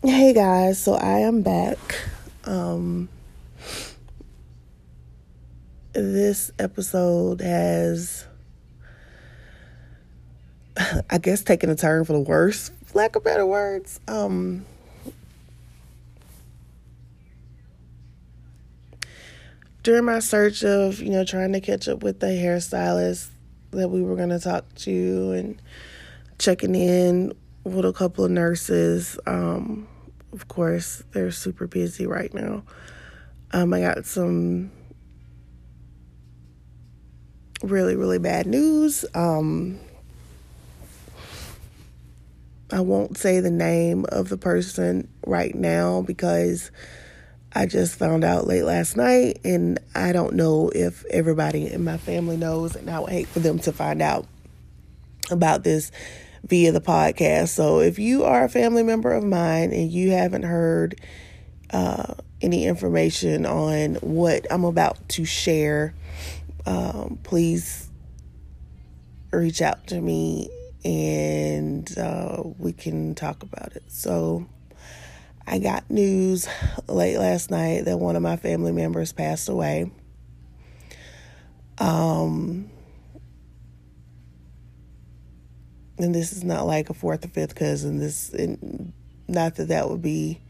Hey 0.04 0.32
guys, 0.32 0.80
so 0.80 0.94
I 0.94 1.18
am 1.18 1.42
back. 1.42 1.78
Um, 2.44 3.08
this 5.94 6.52
episode 6.60 7.40
has, 7.40 8.24
I 11.10 11.18
guess, 11.18 11.42
taking 11.42 11.70
a 11.70 11.76
turn 11.76 12.04
for 12.04 12.12
the 12.12 12.20
worse, 12.20 12.70
lack 12.94 13.16
of 13.16 13.24
better 13.24 13.46
words. 13.46 14.00
Um, 14.08 14.64
during 19.82 20.04
my 20.04 20.18
search 20.18 20.64
of, 20.64 21.00
you 21.00 21.10
know, 21.10 21.24
trying 21.24 21.52
to 21.52 21.60
catch 21.60 21.88
up 21.88 22.02
with 22.02 22.20
the 22.20 22.26
hairstylist 22.26 23.28
that 23.70 23.88
we 23.88 24.02
were 24.02 24.16
going 24.16 24.30
to 24.30 24.40
talk 24.40 24.64
to 24.74 25.32
and 25.32 25.62
checking 26.38 26.74
in 26.74 27.32
with 27.64 27.84
a 27.84 27.92
couple 27.92 28.24
of 28.24 28.30
nurses, 28.30 29.18
um, 29.26 29.88
of 30.32 30.48
course, 30.48 31.02
they're 31.12 31.30
super 31.30 31.66
busy 31.66 32.06
right 32.06 32.32
now. 32.34 32.62
Um, 33.52 33.72
I 33.72 33.80
got 33.80 34.04
some 34.06 34.70
really, 37.62 37.96
really 37.96 38.18
bad 38.18 38.46
news. 38.46 39.04
Um, 39.14 39.78
I 42.70 42.80
won't 42.80 43.16
say 43.16 43.40
the 43.40 43.50
name 43.50 44.06
of 44.08 44.28
the 44.28 44.36
person 44.36 45.08
right 45.24 45.54
now 45.54 46.02
because 46.02 46.72
I 47.52 47.66
just 47.66 47.96
found 47.96 48.24
out 48.24 48.46
late 48.46 48.64
last 48.64 48.96
night 48.96 49.40
and 49.44 49.78
I 49.94 50.12
don't 50.12 50.34
know 50.34 50.70
if 50.74 51.04
everybody 51.06 51.72
in 51.72 51.84
my 51.84 51.96
family 51.96 52.36
knows, 52.36 52.74
and 52.74 52.90
I 52.90 53.00
would 53.00 53.10
hate 53.10 53.28
for 53.28 53.40
them 53.40 53.58
to 53.60 53.72
find 53.72 54.02
out 54.02 54.26
about 55.30 55.62
this 55.62 55.92
via 56.44 56.72
the 56.72 56.80
podcast. 56.80 57.48
So 57.48 57.80
if 57.80 57.98
you 57.98 58.24
are 58.24 58.44
a 58.44 58.48
family 58.48 58.82
member 58.82 59.12
of 59.12 59.24
mine 59.24 59.72
and 59.72 59.90
you 59.90 60.10
haven't 60.10 60.42
heard 60.42 61.00
uh, 61.70 62.14
any 62.42 62.66
information 62.66 63.46
on 63.46 63.94
what 63.96 64.46
I'm 64.50 64.64
about 64.64 65.08
to 65.10 65.24
share, 65.24 65.94
um, 66.66 67.18
please 67.22 67.88
reach 69.30 69.62
out 69.62 69.86
to 69.88 70.00
me 70.00 70.48
and 70.86 71.98
uh, 71.98 72.44
we 72.58 72.72
can 72.72 73.16
talk 73.16 73.42
about 73.42 73.74
it. 73.74 73.82
So 73.88 74.46
I 75.44 75.58
got 75.58 75.90
news 75.90 76.46
late 76.86 77.18
last 77.18 77.50
night 77.50 77.86
that 77.86 77.98
one 77.98 78.14
of 78.14 78.22
my 78.22 78.36
family 78.36 78.70
members 78.70 79.12
passed 79.12 79.48
away. 79.48 79.90
Um, 81.78 82.70
and 85.98 86.14
this 86.14 86.32
is 86.32 86.44
not 86.44 86.66
like 86.66 86.88
a 86.88 86.94
fourth 86.94 87.24
or 87.24 87.28
fifth 87.28 87.56
cousin. 87.56 87.98
This, 87.98 88.32
not 89.26 89.56
that 89.56 89.66
that 89.66 89.90
would 89.90 90.02
be 90.02 90.40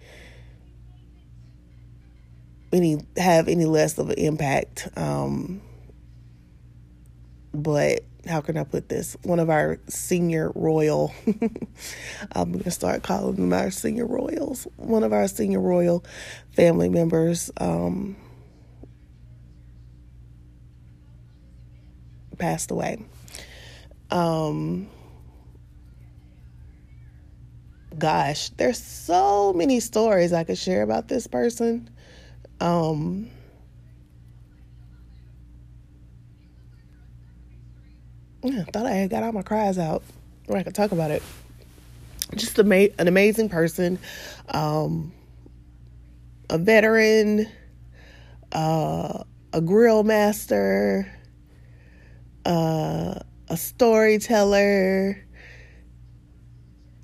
any 2.75 3.07
have 3.16 3.49
any 3.49 3.64
less 3.64 3.97
of 3.97 4.11
an 4.11 4.19
impact. 4.19 4.87
Um, 4.97 5.62
but 7.62 8.00
how 8.26 8.40
can 8.40 8.56
I 8.56 8.64
put 8.64 8.88
this? 8.88 9.16
One 9.22 9.38
of 9.38 9.50
our 9.50 9.78
senior 9.88 10.52
royal, 10.54 11.14
I'm 12.32 12.52
going 12.52 12.64
to 12.64 12.70
start 12.70 13.02
calling 13.02 13.36
them 13.36 13.52
our 13.52 13.70
senior 13.70 14.06
royals. 14.06 14.66
One 14.76 15.04
of 15.04 15.12
our 15.12 15.28
senior 15.28 15.60
royal 15.60 16.04
family 16.52 16.88
members 16.88 17.50
um, 17.58 18.16
passed 22.38 22.70
away. 22.70 23.04
Um, 24.10 24.88
gosh, 27.98 28.50
there's 28.50 28.82
so 28.82 29.52
many 29.52 29.80
stories 29.80 30.32
I 30.32 30.44
could 30.44 30.58
share 30.58 30.82
about 30.82 31.08
this 31.08 31.26
person. 31.26 31.90
Um, 32.60 33.30
I 38.49 38.65
thought 38.65 38.87
I 38.87 38.93
had 38.93 39.11
got 39.11 39.23
all 39.23 39.33
my 39.33 39.43
cries 39.43 39.79
out 39.79 40.03
where 40.47 40.59
I 40.59 40.62
could 40.62 40.75
talk 40.75 40.93
about 40.93 41.11
it. 41.11 41.23
Just 42.35 42.59
ama- 42.59 42.88
an 42.99 43.09
amazing 43.09 43.49
person, 43.49 43.99
um, 44.49 45.12
a 46.50 46.59
veteran, 46.59 47.47
uh, 48.53 49.25
a 49.53 49.61
grill 49.61 50.03
master, 50.03 51.11
uh, 52.45 53.21
a 53.49 53.57
storyteller, 53.57 55.25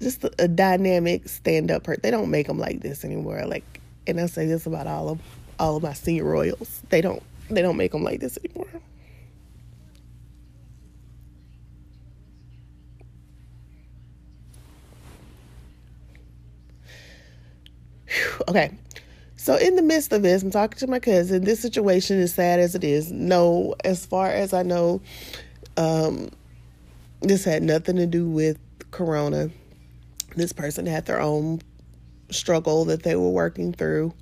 just 0.00 0.24
a, 0.24 0.30
a 0.40 0.48
dynamic 0.48 1.28
stand 1.28 1.70
up 1.70 1.84
person. 1.84 2.00
They 2.02 2.10
don't 2.10 2.30
make 2.30 2.46
them 2.46 2.58
like 2.58 2.80
this 2.80 3.04
anymore. 3.04 3.44
Like, 3.46 3.80
and 4.06 4.20
I 4.20 4.26
say 4.26 4.46
this 4.46 4.66
about 4.66 4.86
all 4.86 5.08
of 5.08 5.20
all 5.58 5.76
of 5.76 5.82
my 5.82 5.92
senior 5.92 6.24
royals. 6.24 6.82
They 6.88 7.00
don't 7.00 7.22
they 7.48 7.62
don't 7.62 7.76
make 7.76 7.92
them 7.92 8.02
like 8.02 8.20
this 8.20 8.38
anymore. 8.44 8.80
Okay. 18.48 18.72
So 19.36 19.56
in 19.56 19.76
the 19.76 19.82
midst 19.82 20.12
of 20.12 20.22
this, 20.22 20.42
I'm 20.42 20.50
talking 20.50 20.78
to 20.78 20.86
my 20.86 21.00
cousin. 21.00 21.44
This 21.44 21.60
situation 21.60 22.18
is 22.18 22.34
sad 22.34 22.60
as 22.60 22.74
it 22.74 22.84
is. 22.84 23.10
No, 23.10 23.74
as 23.84 24.06
far 24.06 24.28
as 24.30 24.52
I 24.52 24.62
know, 24.62 25.00
um, 25.76 26.30
this 27.22 27.44
had 27.44 27.62
nothing 27.62 27.96
to 27.96 28.06
do 28.06 28.28
with 28.28 28.58
corona 28.90 29.50
this 30.36 30.52
person 30.52 30.86
had 30.86 31.06
their 31.06 31.20
own 31.20 31.60
struggle 32.30 32.86
that 32.86 33.02
they 33.02 33.16
were 33.16 33.30
working 33.30 33.72
through 33.72 34.14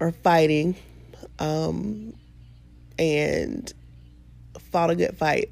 or 0.00 0.12
fighting. 0.12 0.76
um, 1.38 2.12
and 2.98 3.72
fought 4.70 4.90
a 4.90 4.96
good 4.96 5.16
fight. 5.16 5.50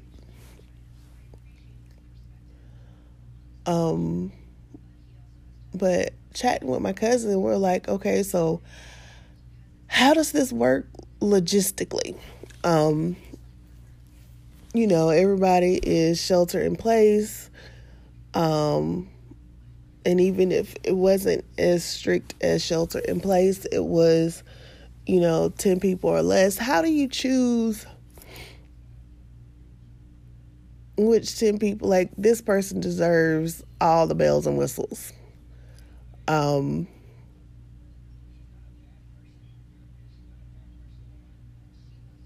Um, 3.67 4.31
but 5.73 6.13
chatting 6.35 6.67
with 6.67 6.81
my 6.81 6.93
cousin, 6.93 7.41
we're 7.41 7.55
like, 7.55 7.87
okay, 7.87 8.21
so 8.21 8.61
how 9.87 10.13
does 10.13 10.31
this 10.31 10.51
work 10.51 10.87
logistically? 11.21 12.17
Um, 12.63 13.15
you 14.73 14.87
know, 14.87 15.09
everybody 15.09 15.79
is 15.81 16.21
shelter 16.21 16.61
in 16.61 16.75
place. 16.75 17.49
Um, 18.33 19.09
and 20.05 20.19
even 20.19 20.51
if 20.51 20.75
it 20.83 20.95
wasn't 20.95 21.45
as 21.57 21.83
strict 21.83 22.35
as 22.41 22.63
shelter 22.63 22.99
in 22.99 23.21
place, 23.21 23.65
it 23.71 23.83
was, 23.83 24.43
you 25.07 25.21
know, 25.21 25.49
10 25.57 25.79
people 25.79 26.09
or 26.09 26.21
less. 26.21 26.57
How 26.57 26.81
do 26.81 26.91
you 26.91 27.07
choose 27.07 27.85
which 30.97 31.39
10 31.39 31.57
people, 31.57 31.87
like 31.87 32.11
this 32.17 32.41
person 32.41 32.81
deserves 32.81 33.63
all 33.79 34.07
the 34.07 34.15
bells 34.15 34.45
and 34.45 34.57
whistles? 34.57 35.13
Um, 36.27 36.87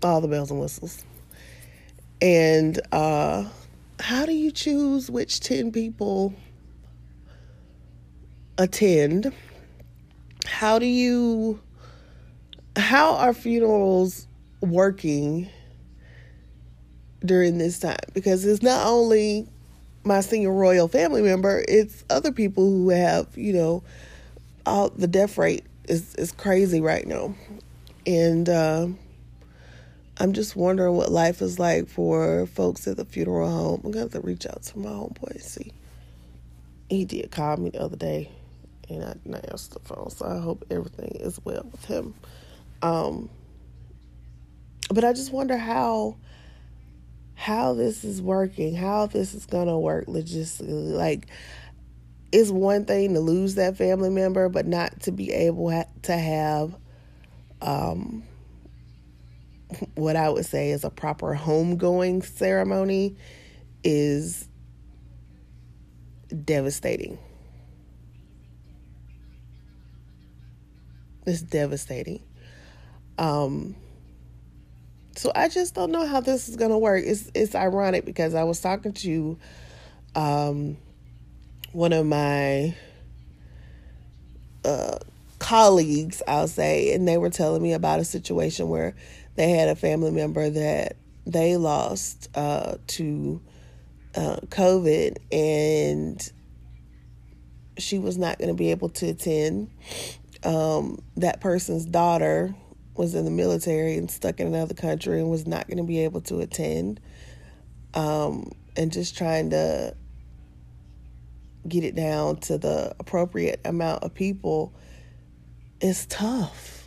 all 0.04 0.22
the 0.22 0.28
bells 0.28 0.52
and 0.52 0.60
whistles. 0.60 1.04
And 2.22 2.80
uh, 2.92 3.46
how 4.00 4.26
do 4.26 4.34
you 4.34 4.52
choose 4.52 5.10
which 5.10 5.40
10 5.40 5.72
people 5.72 6.34
attend? 8.58 9.34
How 10.46 10.80
do 10.80 10.86
you, 10.86 11.62
how 12.76 13.16
are 13.16 13.34
funerals 13.34 14.28
working 14.62 15.50
during 17.24 17.58
this 17.58 17.80
time? 17.80 17.98
Because 18.14 18.46
it's 18.46 18.62
not 18.64 18.86
only 18.86 19.48
my 20.10 20.22
senior 20.22 20.52
royal 20.52 20.88
family 20.88 21.22
member, 21.22 21.64
it's 21.68 22.04
other 22.10 22.32
people 22.32 22.66
who 22.66 22.90
have, 22.90 23.28
you 23.38 23.54
know, 23.54 23.84
all 24.66 24.90
the 24.90 25.08
death 25.08 25.38
rate 25.38 25.66
is, 25.88 26.16
is 26.16 26.32
crazy 26.32 26.82
right 26.82 27.08
now. 27.08 27.36
And, 28.06 28.50
uh, 28.50 28.88
I'm 30.22 30.34
just 30.34 30.56
wondering 30.56 30.96
what 30.96 31.12
life 31.12 31.42
is 31.42 31.60
like 31.60 31.88
for 31.88 32.46
folks 32.48 32.86
at 32.88 32.98
the 32.98 33.06
funeral 33.06 33.50
home. 33.50 33.82
I'm 33.86 33.92
going 33.92 34.10
to 34.10 34.16
have 34.16 34.22
to 34.22 34.28
reach 34.28 34.46
out 34.46 34.64
to 34.64 34.80
my 34.80 34.90
homeboy 34.90 35.32
and 35.32 35.42
see. 35.42 35.72
He 36.90 37.06
did 37.06 37.32
call 37.32 37.56
me 37.56 37.70
the 37.70 37.80
other 37.82 37.96
day, 37.96 38.30
and 38.90 39.04
I 39.04 39.14
didn't 39.14 39.50
answer 39.50 39.76
the 39.76 39.80
phone, 39.80 40.10
so 40.10 40.26
I 40.26 40.40
hope 40.40 40.66
everything 40.70 41.16
is 41.22 41.40
well 41.46 41.66
with 41.72 41.86
him. 41.86 42.16
Um, 42.82 43.30
but 44.90 45.06
I 45.06 45.14
just 45.14 45.32
wonder 45.32 45.56
how 45.56 46.18
how 47.40 47.74
this 47.74 48.04
is 48.04 48.22
working, 48.22 48.76
how 48.76 49.06
this 49.06 49.34
is 49.34 49.46
going 49.46 49.68
to 49.70 49.78
work 49.78 50.08
logistically. 50.08 50.92
Like, 50.92 51.28
it's 52.34 52.50
one 52.50 52.84
thing 52.84 53.14
to 53.14 53.22
lose 53.22 53.56
that 53.56 53.78
family 53.78 54.10
member, 54.10 54.50
but 54.50 54.68
not 54.68 55.00
to 55.04 55.14
be 55.14 55.32
able 55.32 55.72
ha- 55.72 55.86
to 56.02 56.18
have 56.18 56.76
um, 57.62 58.24
what 59.96 60.18
I 60.18 60.28
would 60.30 60.46
say 60.46 60.72
is 60.72 60.84
a 60.84 60.90
proper 60.90 61.34
homegoing 61.34 62.26
ceremony 62.26 63.16
is 63.86 64.50
devastating. 66.44 67.18
It's 71.26 71.42
devastating. 71.42 72.22
Um, 73.18 73.78
so 75.20 75.34
I 75.36 75.50
just 75.50 75.76
don't 75.76 75.92
know 75.92 76.06
how 76.06 76.22
this 76.22 76.48
is 76.48 76.56
gonna 76.56 76.78
work. 76.78 77.04
It's 77.06 77.30
it's 77.34 77.54
ironic 77.54 78.06
because 78.06 78.34
I 78.34 78.46
was 78.46 78.62
talking 78.62 78.94
to 78.94 79.38
um, 80.16 80.78
one 81.74 81.92
of 81.92 82.06
my 82.06 82.74
uh, 84.64 85.00
colleagues, 85.38 86.22
I'll 86.26 86.48
say, 86.48 86.94
and 86.94 87.06
they 87.06 87.18
were 87.18 87.30
telling 87.30 87.62
me 87.62 87.74
about 87.74 88.00
a 88.00 88.06
situation 88.06 88.70
where 88.70 88.96
they 89.36 89.50
had 89.50 89.68
a 89.68 89.76
family 89.76 90.12
member 90.12 90.50
that 90.50 90.96
they 91.26 91.58
lost 91.58 92.30
uh, 92.34 92.76
to 92.88 93.42
uh, 94.16 94.38
COVID, 94.46 95.18
and 95.34 96.32
she 97.78 98.00
was 98.00 98.18
not 98.18 98.38
going 98.38 98.48
to 98.48 98.56
be 98.56 98.72
able 98.72 98.88
to 98.88 99.10
attend. 99.10 99.70
Um, 100.46 101.04
that 101.18 101.42
person's 101.42 101.86
daughter 101.86 102.56
was 103.00 103.16
in 103.16 103.26
the 103.26 103.32
military 103.32 103.98
and 103.98 104.12
stuck 104.12 104.40
in 104.40 104.48
another 104.48 104.76
country 104.76 105.20
and 105.20 105.30
was 105.30 105.48
not 105.48 105.68
going 105.68 105.78
to 105.78 105.84
be 105.84 106.04
able 106.04 106.22
to 106.22 106.40
attend. 106.40 107.00
Um, 107.96 108.52
and 108.76 108.92
just 108.92 109.18
trying 109.18 109.50
to 109.50 109.96
get 111.68 111.84
it 111.84 111.96
down 111.96 112.38
to 112.42 112.58
the 112.58 112.96
appropriate 113.00 113.60
amount 113.66 114.04
of 114.04 114.14
people 114.14 114.74
is 115.82 116.06
tough 116.06 116.80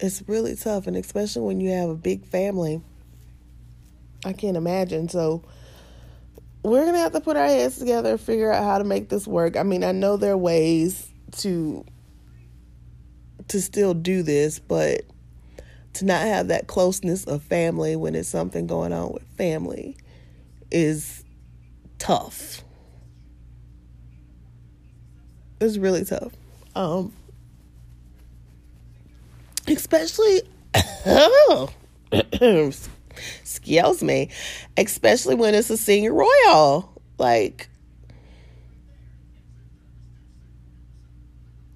it's 0.00 0.22
really 0.26 0.56
tough, 0.56 0.86
and 0.86 0.96
especially 0.96 1.42
when 1.42 1.60
you 1.60 1.70
have 1.70 1.90
a 1.90 1.94
big 1.94 2.24
family. 2.24 2.80
I 4.24 4.32
can't 4.32 4.56
imagine. 4.56 5.08
So 5.08 5.42
we're 6.62 6.84
gonna 6.84 6.98
have 6.98 7.12
to 7.12 7.20
put 7.20 7.36
our 7.36 7.46
heads 7.46 7.78
together 7.78 8.12
and 8.12 8.20
figure 8.20 8.52
out 8.52 8.64
how 8.64 8.78
to 8.78 8.84
make 8.84 9.08
this 9.08 9.26
work. 9.26 9.56
I 9.56 9.62
mean, 9.62 9.84
I 9.84 9.92
know 9.92 10.16
there 10.16 10.32
are 10.32 10.38
ways 10.38 11.08
to 11.38 11.84
to 13.50 13.60
still 13.60 13.94
do 13.94 14.22
this, 14.22 14.58
but 14.58 15.02
to 15.94 16.04
not 16.04 16.22
have 16.22 16.48
that 16.48 16.66
closeness 16.66 17.24
of 17.24 17.42
family 17.42 17.96
when 17.96 18.14
it's 18.14 18.28
something 18.28 18.66
going 18.66 18.92
on 18.92 19.12
with 19.12 19.24
family 19.36 19.96
is 20.70 21.24
tough. 21.98 22.62
It's 25.60 25.76
really 25.76 26.04
tough. 26.04 26.32
Um, 26.76 27.12
especially 29.66 30.42
excuse 33.42 34.02
me 34.02 34.30
especially 34.76 35.34
when 35.34 35.54
it's 35.54 35.68
a 35.70 35.76
senior 35.76 36.12
royal 36.12 36.92
like 37.18 37.68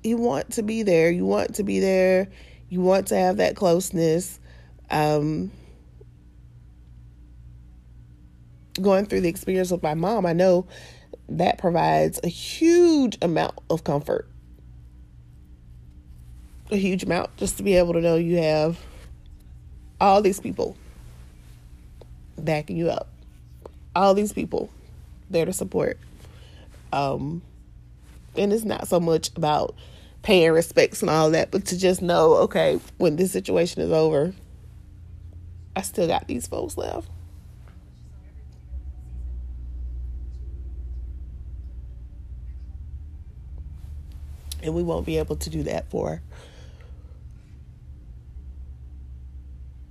you 0.05 0.17
want 0.17 0.53
to 0.53 0.63
be 0.63 0.83
there 0.83 1.11
you 1.11 1.25
want 1.25 1.55
to 1.55 1.63
be 1.63 1.81
there 1.81 2.29
you 2.69 2.81
want 2.81 3.07
to 3.09 3.17
have 3.17 3.39
that 3.39 3.57
closeness 3.57 4.39
um, 4.91 5.51
going 8.81 9.07
through 9.07 9.21
the 9.21 9.29
experience 9.29 9.71
with 9.71 9.83
my 9.83 9.95
mom 9.95 10.27
i 10.27 10.33
know 10.33 10.67
that 11.29 11.59
provides 11.59 12.21
a 12.23 12.29
huge 12.29 13.17
amount 13.23 13.55
of 13.71 13.83
comfort 13.83 14.29
a 16.71 16.77
huge 16.77 17.03
amount 17.03 17.35
just 17.37 17.57
to 17.57 17.63
be 17.63 17.75
able 17.75 17.93
to 17.93 18.01
know 18.01 18.17
you 18.17 18.39
have 18.39 18.79
all 20.01 20.21
these 20.21 20.41
people 20.41 20.77
backing 22.39 22.77
you 22.77 22.91
up, 22.91 23.09
all 23.95 24.15
these 24.15 24.33
people 24.33 24.71
there 25.31 25.45
to 25.45 25.53
support. 25.53 25.99
Um, 26.93 27.43
and 28.37 28.53
it's 28.53 28.65
not 28.65 28.89
so 28.89 29.01
much 29.01 29.31
about 29.37 29.75
paying 30.25 30.53
respects 30.53 31.03
and 31.03 31.11
all 31.11 31.31
that, 31.31 31.51
but 31.51 31.67
to 31.67 31.79
just 31.79 32.01
know, 32.01 32.33
okay, 32.39 32.81
when 32.97 33.17
this 33.17 33.31
situation 33.31 33.83
is 33.83 33.93
over, 33.93 34.33
I 35.77 35.83
still 35.83 36.09
got 36.09 36.27
these 36.27 36.47
folks 36.47 36.79
left. 36.79 37.09
And 44.63 44.75
we 44.75 44.83
won't 44.83 45.05
be 45.05 45.19
able 45.19 45.37
to 45.37 45.51
do 45.51 45.63
that 45.65 45.91
for 45.91 46.23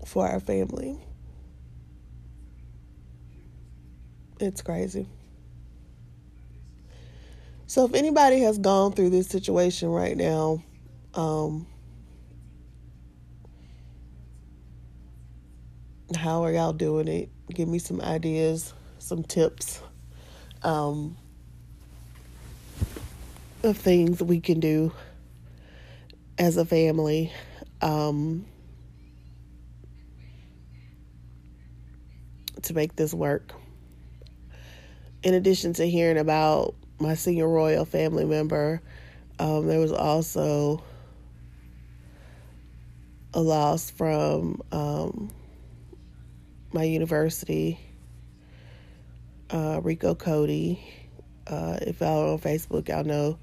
for 0.03 0.27
our 0.27 0.39
family. 0.39 0.97
It's 4.39 4.63
crazy. 4.63 5.07
So, 7.73 7.85
if 7.85 7.95
anybody 7.95 8.41
has 8.41 8.59
gone 8.59 8.91
through 8.91 9.09
this 9.09 9.25
situation 9.25 9.89
right 9.89 10.15
now, 10.15 10.63
um, 11.15 11.65
how 16.15 16.43
are 16.43 16.51
y'all 16.51 16.73
doing 16.73 17.07
it? 17.07 17.29
Give 17.51 17.67
me 17.67 17.79
some 17.79 17.99
ideas, 17.99 18.75
some 18.99 19.23
tips 19.23 19.81
um, 20.61 21.17
of 23.63 23.75
things 23.75 24.21
we 24.21 24.39
can 24.39 24.59
do 24.59 24.91
as 26.37 26.57
a 26.57 26.65
family. 26.65 27.33
Um, 27.81 28.45
to 32.61 32.75
make 32.75 32.95
this 32.95 33.15
work. 33.15 33.51
In 35.23 35.33
addition 35.33 35.73
to 35.73 35.89
hearing 35.89 36.19
about 36.19 36.75
my 37.03 37.15
senior 37.15 37.47
royal 37.47 37.85
family 37.85 38.25
member, 38.25 38.81
um, 39.37 39.67
there 39.67 39.79
was 39.79 39.91
also 39.91 40.81
a 43.33 43.41
loss 43.41 43.91
from 43.91 44.61
um, 44.71 45.29
my 46.71 46.83
university, 46.83 47.77
uh, 49.49 49.81
Rico 49.83 50.15
Cody. 50.15 50.83
Uh, 51.45 51.77
if 51.81 51.99
y'all 51.99 52.29
are 52.29 52.33
on 52.33 52.39
Facebook, 52.39 52.87
y'all 52.87 53.03
know 53.03 53.37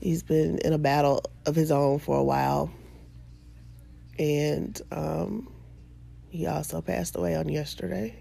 he's 0.00 0.22
been 0.22 0.58
in 0.58 0.74
a 0.74 0.78
battle 0.78 1.22
of 1.46 1.56
his 1.56 1.70
own 1.70 1.98
for 1.98 2.18
a 2.18 2.24
while. 2.24 2.70
And 4.18 4.80
um, 4.92 5.50
he 6.28 6.46
also 6.46 6.82
passed 6.82 7.16
away 7.16 7.34
on 7.34 7.48
yesterday. 7.48 8.14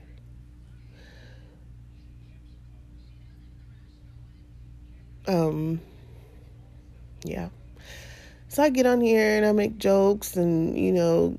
Um, 5.28 5.80
yeah. 7.24 7.50
So 8.50 8.64
I 8.64 8.70
get 8.70 8.86
on 8.86 9.02
here 9.02 9.38
and 9.38 9.46
I 9.46 9.52
make 9.52 9.78
jokes 9.78 10.36
and, 10.36 10.78
you 10.78 10.92
know, 10.92 11.38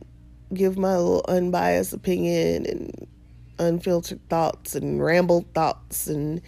give 0.53 0.77
my 0.77 0.97
little 0.97 1.25
unbiased 1.29 1.92
opinion 1.92 2.66
and 2.66 3.09
unfiltered 3.59 4.20
thoughts 4.29 4.75
and 4.75 5.03
rambled 5.03 5.47
thoughts 5.55 6.07
and 6.07 6.40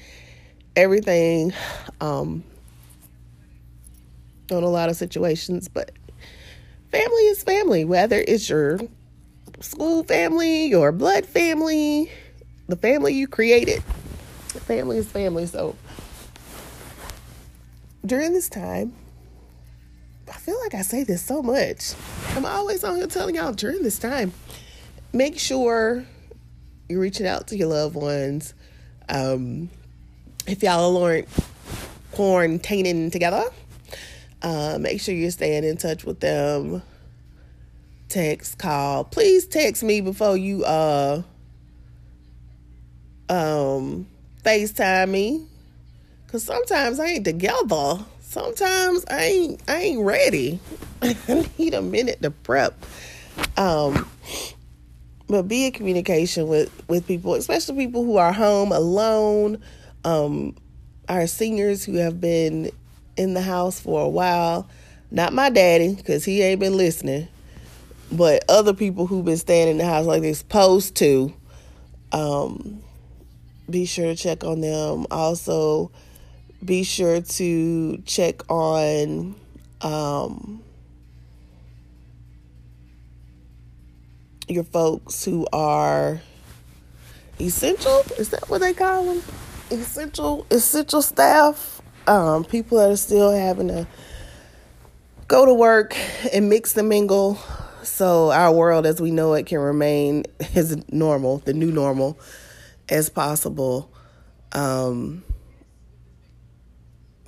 everything 0.75 1.53
um, 2.01 2.42
on 4.51 4.62
a 4.62 4.68
lot 4.68 4.88
of 4.88 4.96
situations. 4.96 5.68
But 5.68 5.92
family 6.90 7.22
is 7.27 7.42
family, 7.42 7.85
whether 7.85 8.25
it's 8.27 8.49
your 8.49 8.81
school 9.61 10.03
family, 10.05 10.66
your 10.66 10.92
blood 10.92 11.27
family, 11.27 12.11
the 12.68 12.77
family 12.77 13.14
you 13.14 13.29
created. 13.29 13.83
Family 14.49 14.99
is 14.99 15.07
family. 15.07 15.46
So 15.46 15.77
during 18.07 18.33
this 18.33 18.49
time, 18.49 18.92
I 20.29 20.37
feel 20.38 20.59
like 20.61 20.75
I 20.75 20.83
say 20.83 21.05
this 21.05 21.23
so 21.23 21.42
much. 21.42 21.95
I'm 22.35 22.45
always 22.45 22.83
on 22.85 22.97
here 22.97 23.07
telling 23.07 23.35
y'all 23.35 23.53
during 23.53 23.83
this 23.83 23.99
time, 23.99 24.33
make 25.12 25.38
sure 25.38 26.05
you're 26.88 27.01
reaching 27.01 27.27
out 27.27 27.49
to 27.49 27.57
your 27.57 27.69
loved 27.69 27.95
ones. 27.95 28.55
Um, 29.09 29.71
if 30.47 30.62
y'all 30.62 30.97
aren't 31.03 31.29
quarantining 32.12 33.11
together, 33.11 33.45
uh, 34.42 34.79
make 34.81 35.01
sure 35.01 35.14
you're 35.14 35.31
staying 35.31 35.64
in 35.64 35.77
touch 35.77 36.05
with 36.05 36.21
them. 36.21 36.83
Text, 38.09 38.59
call. 38.59 39.05
Please 39.05 39.47
text 39.47 39.83
me 39.83 40.01
before 40.01 40.37
you 40.37 40.64
uh 40.64 41.23
um 43.29 44.07
FaceTime 44.45 45.11
me. 45.11 45.47
Cause 46.29 46.43
sometimes 46.43 46.99
I 46.99 47.07
ain't 47.07 47.25
together. 47.25 47.99
Sometimes 48.21 49.05
I 49.09 49.23
ain't 49.23 49.62
I 49.69 49.77
ain't 49.77 50.05
ready. 50.05 50.59
I 51.03 51.49
need 51.59 51.75
a 51.75 51.83
minute 51.83 52.21
to 52.23 52.31
prep. 52.31 52.75
Um 53.57 54.09
but 55.29 55.43
be 55.43 55.67
in 55.67 55.73
communication 55.73 56.49
with 56.49 56.71
with 56.89 57.07
people, 57.07 57.35
especially 57.35 57.87
people 57.87 58.05
who 58.05 58.17
are 58.17 58.33
home 58.33 58.73
alone. 58.73 59.62
Um 60.05 60.57
our 61.09 61.27
seniors 61.27 61.85
who 61.85 61.95
have 61.95 62.21
been 62.21 62.71
in 63.17 63.35
the 63.35 63.43
house 63.43 63.81
for 63.81 64.03
a 64.03 64.09
while. 64.09 64.69
Not 65.11 65.33
my 65.33 65.51
daddy, 65.51 65.95
because 65.95 66.25
he 66.25 66.43
ain't 66.43 66.61
been 66.61 66.77
listening. 66.77 67.29
But 68.11 68.45
other 68.49 68.75
people 68.75 69.07
who've 69.07 69.25
been 69.25 69.37
staying 69.37 69.69
in 69.69 69.79
the 69.79 69.85
house 69.85 70.07
like 70.07 70.23
they're 70.23 70.35
supposed 70.35 70.97
to. 70.97 71.33
Um, 72.12 72.83
be 73.69 73.85
sure 73.85 74.07
to 74.07 74.17
check 74.17 74.45
on 74.45 74.61
them. 74.61 75.07
Also, 75.11 75.91
be 76.64 76.83
sure 76.83 77.21
to 77.21 77.99
check 78.07 78.42
on 78.51 79.35
um, 79.81 80.62
your 84.49 84.64
folks 84.64 85.25
who 85.25 85.47
are 85.53 86.21
essential. 87.40 88.03
Is 88.19 88.31
that 88.31 88.49
what 88.49 88.61
they 88.61 88.75
call 88.75 89.05
them? 89.05 89.23
Essential, 89.71 90.47
essential 90.51 91.03
staff. 91.03 91.81
Um, 92.07 92.45
people 92.45 92.79
that 92.79 92.90
are 92.90 92.97
still 92.97 93.33
having 93.33 93.69
to 93.69 93.87
go 95.27 95.45
to 95.45 95.53
work 95.53 95.97
and 96.33 96.49
mix 96.49 96.77
and 96.77 96.88
mingle 96.88 97.37
so 97.87 98.31
our 98.31 98.53
world 98.53 98.85
as 98.85 99.01
we 99.01 99.11
know 99.11 99.35
it 99.35 99.47
can 99.47 99.59
remain 99.59 100.25
as 100.55 100.77
normal, 100.90 101.38
the 101.38 101.53
new 101.53 101.71
normal, 101.71 102.19
as 102.88 103.09
possible. 103.09 103.90
Um, 104.53 105.25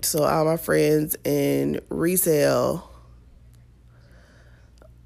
so 0.03 0.25
all 0.25 0.45
my 0.45 0.57
friends 0.57 1.17
in 1.25 1.81
resale, 1.89 2.91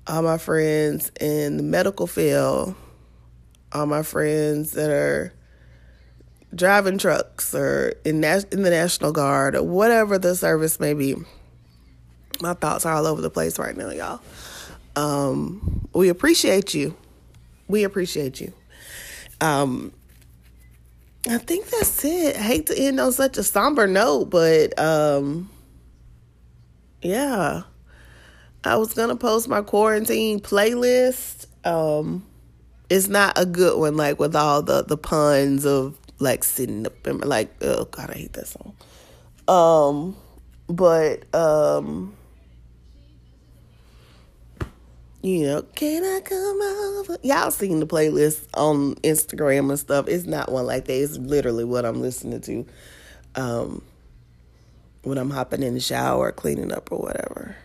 all 0.07 0.23
my 0.23 0.39
friends 0.39 1.11
in 1.21 1.57
the 1.57 1.63
medical 1.63 2.07
field, 2.07 2.75
all 3.73 3.87
my 3.87 4.03
friends 4.03 4.73
that 4.73 4.91
are 4.91 5.33
driving 6.55 6.99
trucks 6.99 7.55
or 7.55 7.95
in, 8.05 8.17
in 8.17 8.63
the 8.63 8.71
National 8.71 9.13
Guard 9.13 9.55
or 9.55 9.63
whatever 9.63 10.19
the 10.19 10.37
service 10.37 10.79
may 10.79 10.95
be. 10.95 11.17
My 12.41 12.55
thoughts 12.55 12.85
are 12.85 12.95
all 12.95 13.07
over 13.07 13.23
the 13.23 13.31
place 13.31 13.59
right 13.59 13.77
now, 13.77 13.91
y'all. 13.91 14.21
Um, 14.97 15.89
we 15.95 16.09
appreciate 16.09 16.75
you. 16.75 16.97
We 17.69 17.85
appreciate 17.85 18.41
you. 18.41 18.53
Um, 19.41 19.93
I 21.29 21.39
think 21.39 21.69
that's 21.69 22.05
it. 22.05 22.37
I 22.37 22.41
hate 22.41 22.67
to 22.67 22.79
end 22.79 22.99
on 22.99 23.13
such 23.13 23.39
a 23.39 23.43
somber 23.43 23.87
note, 23.87 24.27
but 24.31 24.79
um, 24.79 25.51
yeah. 27.01 27.63
I 28.65 28.77
was 28.77 28.95
gonna 28.95 29.17
post 29.17 29.49
my 29.49 29.61
quarantine 29.61 30.41
playlist. 30.41 31.47
Um, 31.65 32.25
it's 32.89 33.09
not 33.09 33.37
a 33.37 33.45
good 33.47 33.79
one, 33.79 33.97
like 33.97 34.19
with 34.19 34.37
all 34.37 34.63
the 34.63 34.83
the 34.83 34.97
puns 34.97 35.65
of 35.67 35.99
like 36.19 36.45
sitting 36.45 36.87
up 36.87 37.07
and 37.07 37.25
like 37.25 37.53
oh 37.63 37.87
god, 37.87 38.11
I 38.11 38.15
hate 38.15 38.33
that 38.35 38.47
song. 38.47 38.75
Um, 39.49 40.17
but 40.69 41.33
um 41.35 42.15
you 45.23 45.47
know, 45.47 45.63
can 45.63 46.05
I 46.05 46.21
come 46.21 46.61
over? 46.61 47.17
Y'all 47.23 47.53
seen 47.53 47.79
the 47.81 47.87
playlist 47.87 48.45
on 48.55 48.97
Instagram 48.97 49.71
and 49.71 49.79
stuff. 49.79 50.09
It's 50.09 50.27
not 50.27 50.51
one 50.51 50.67
like 50.67 50.87
that. 50.87 51.01
It's 51.01 51.17
literally 51.17 51.65
what 51.65 51.85
I'm 51.85 52.03
listening 52.03 52.41
to 52.43 52.67
um, 53.37 53.83
when 55.03 55.19
I'm 55.19 55.31
hopping 55.31 55.63
in 55.63 55.75
the 55.75 55.81
shower, 55.81 56.33
cleaning 56.33 56.73
up, 56.73 56.91
or 56.91 56.99
whatever. 56.99 57.57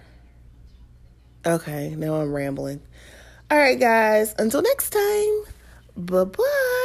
Okay, 1.45 1.95
now 1.95 2.21
I'm 2.21 2.31
rambling. 2.31 2.81
All 3.49 3.57
right, 3.57 3.79
guys. 3.79 4.35
Until 4.37 4.61
next 4.61 4.91
time. 4.91 5.43
Bye 5.95 6.25
bye. 6.25 6.83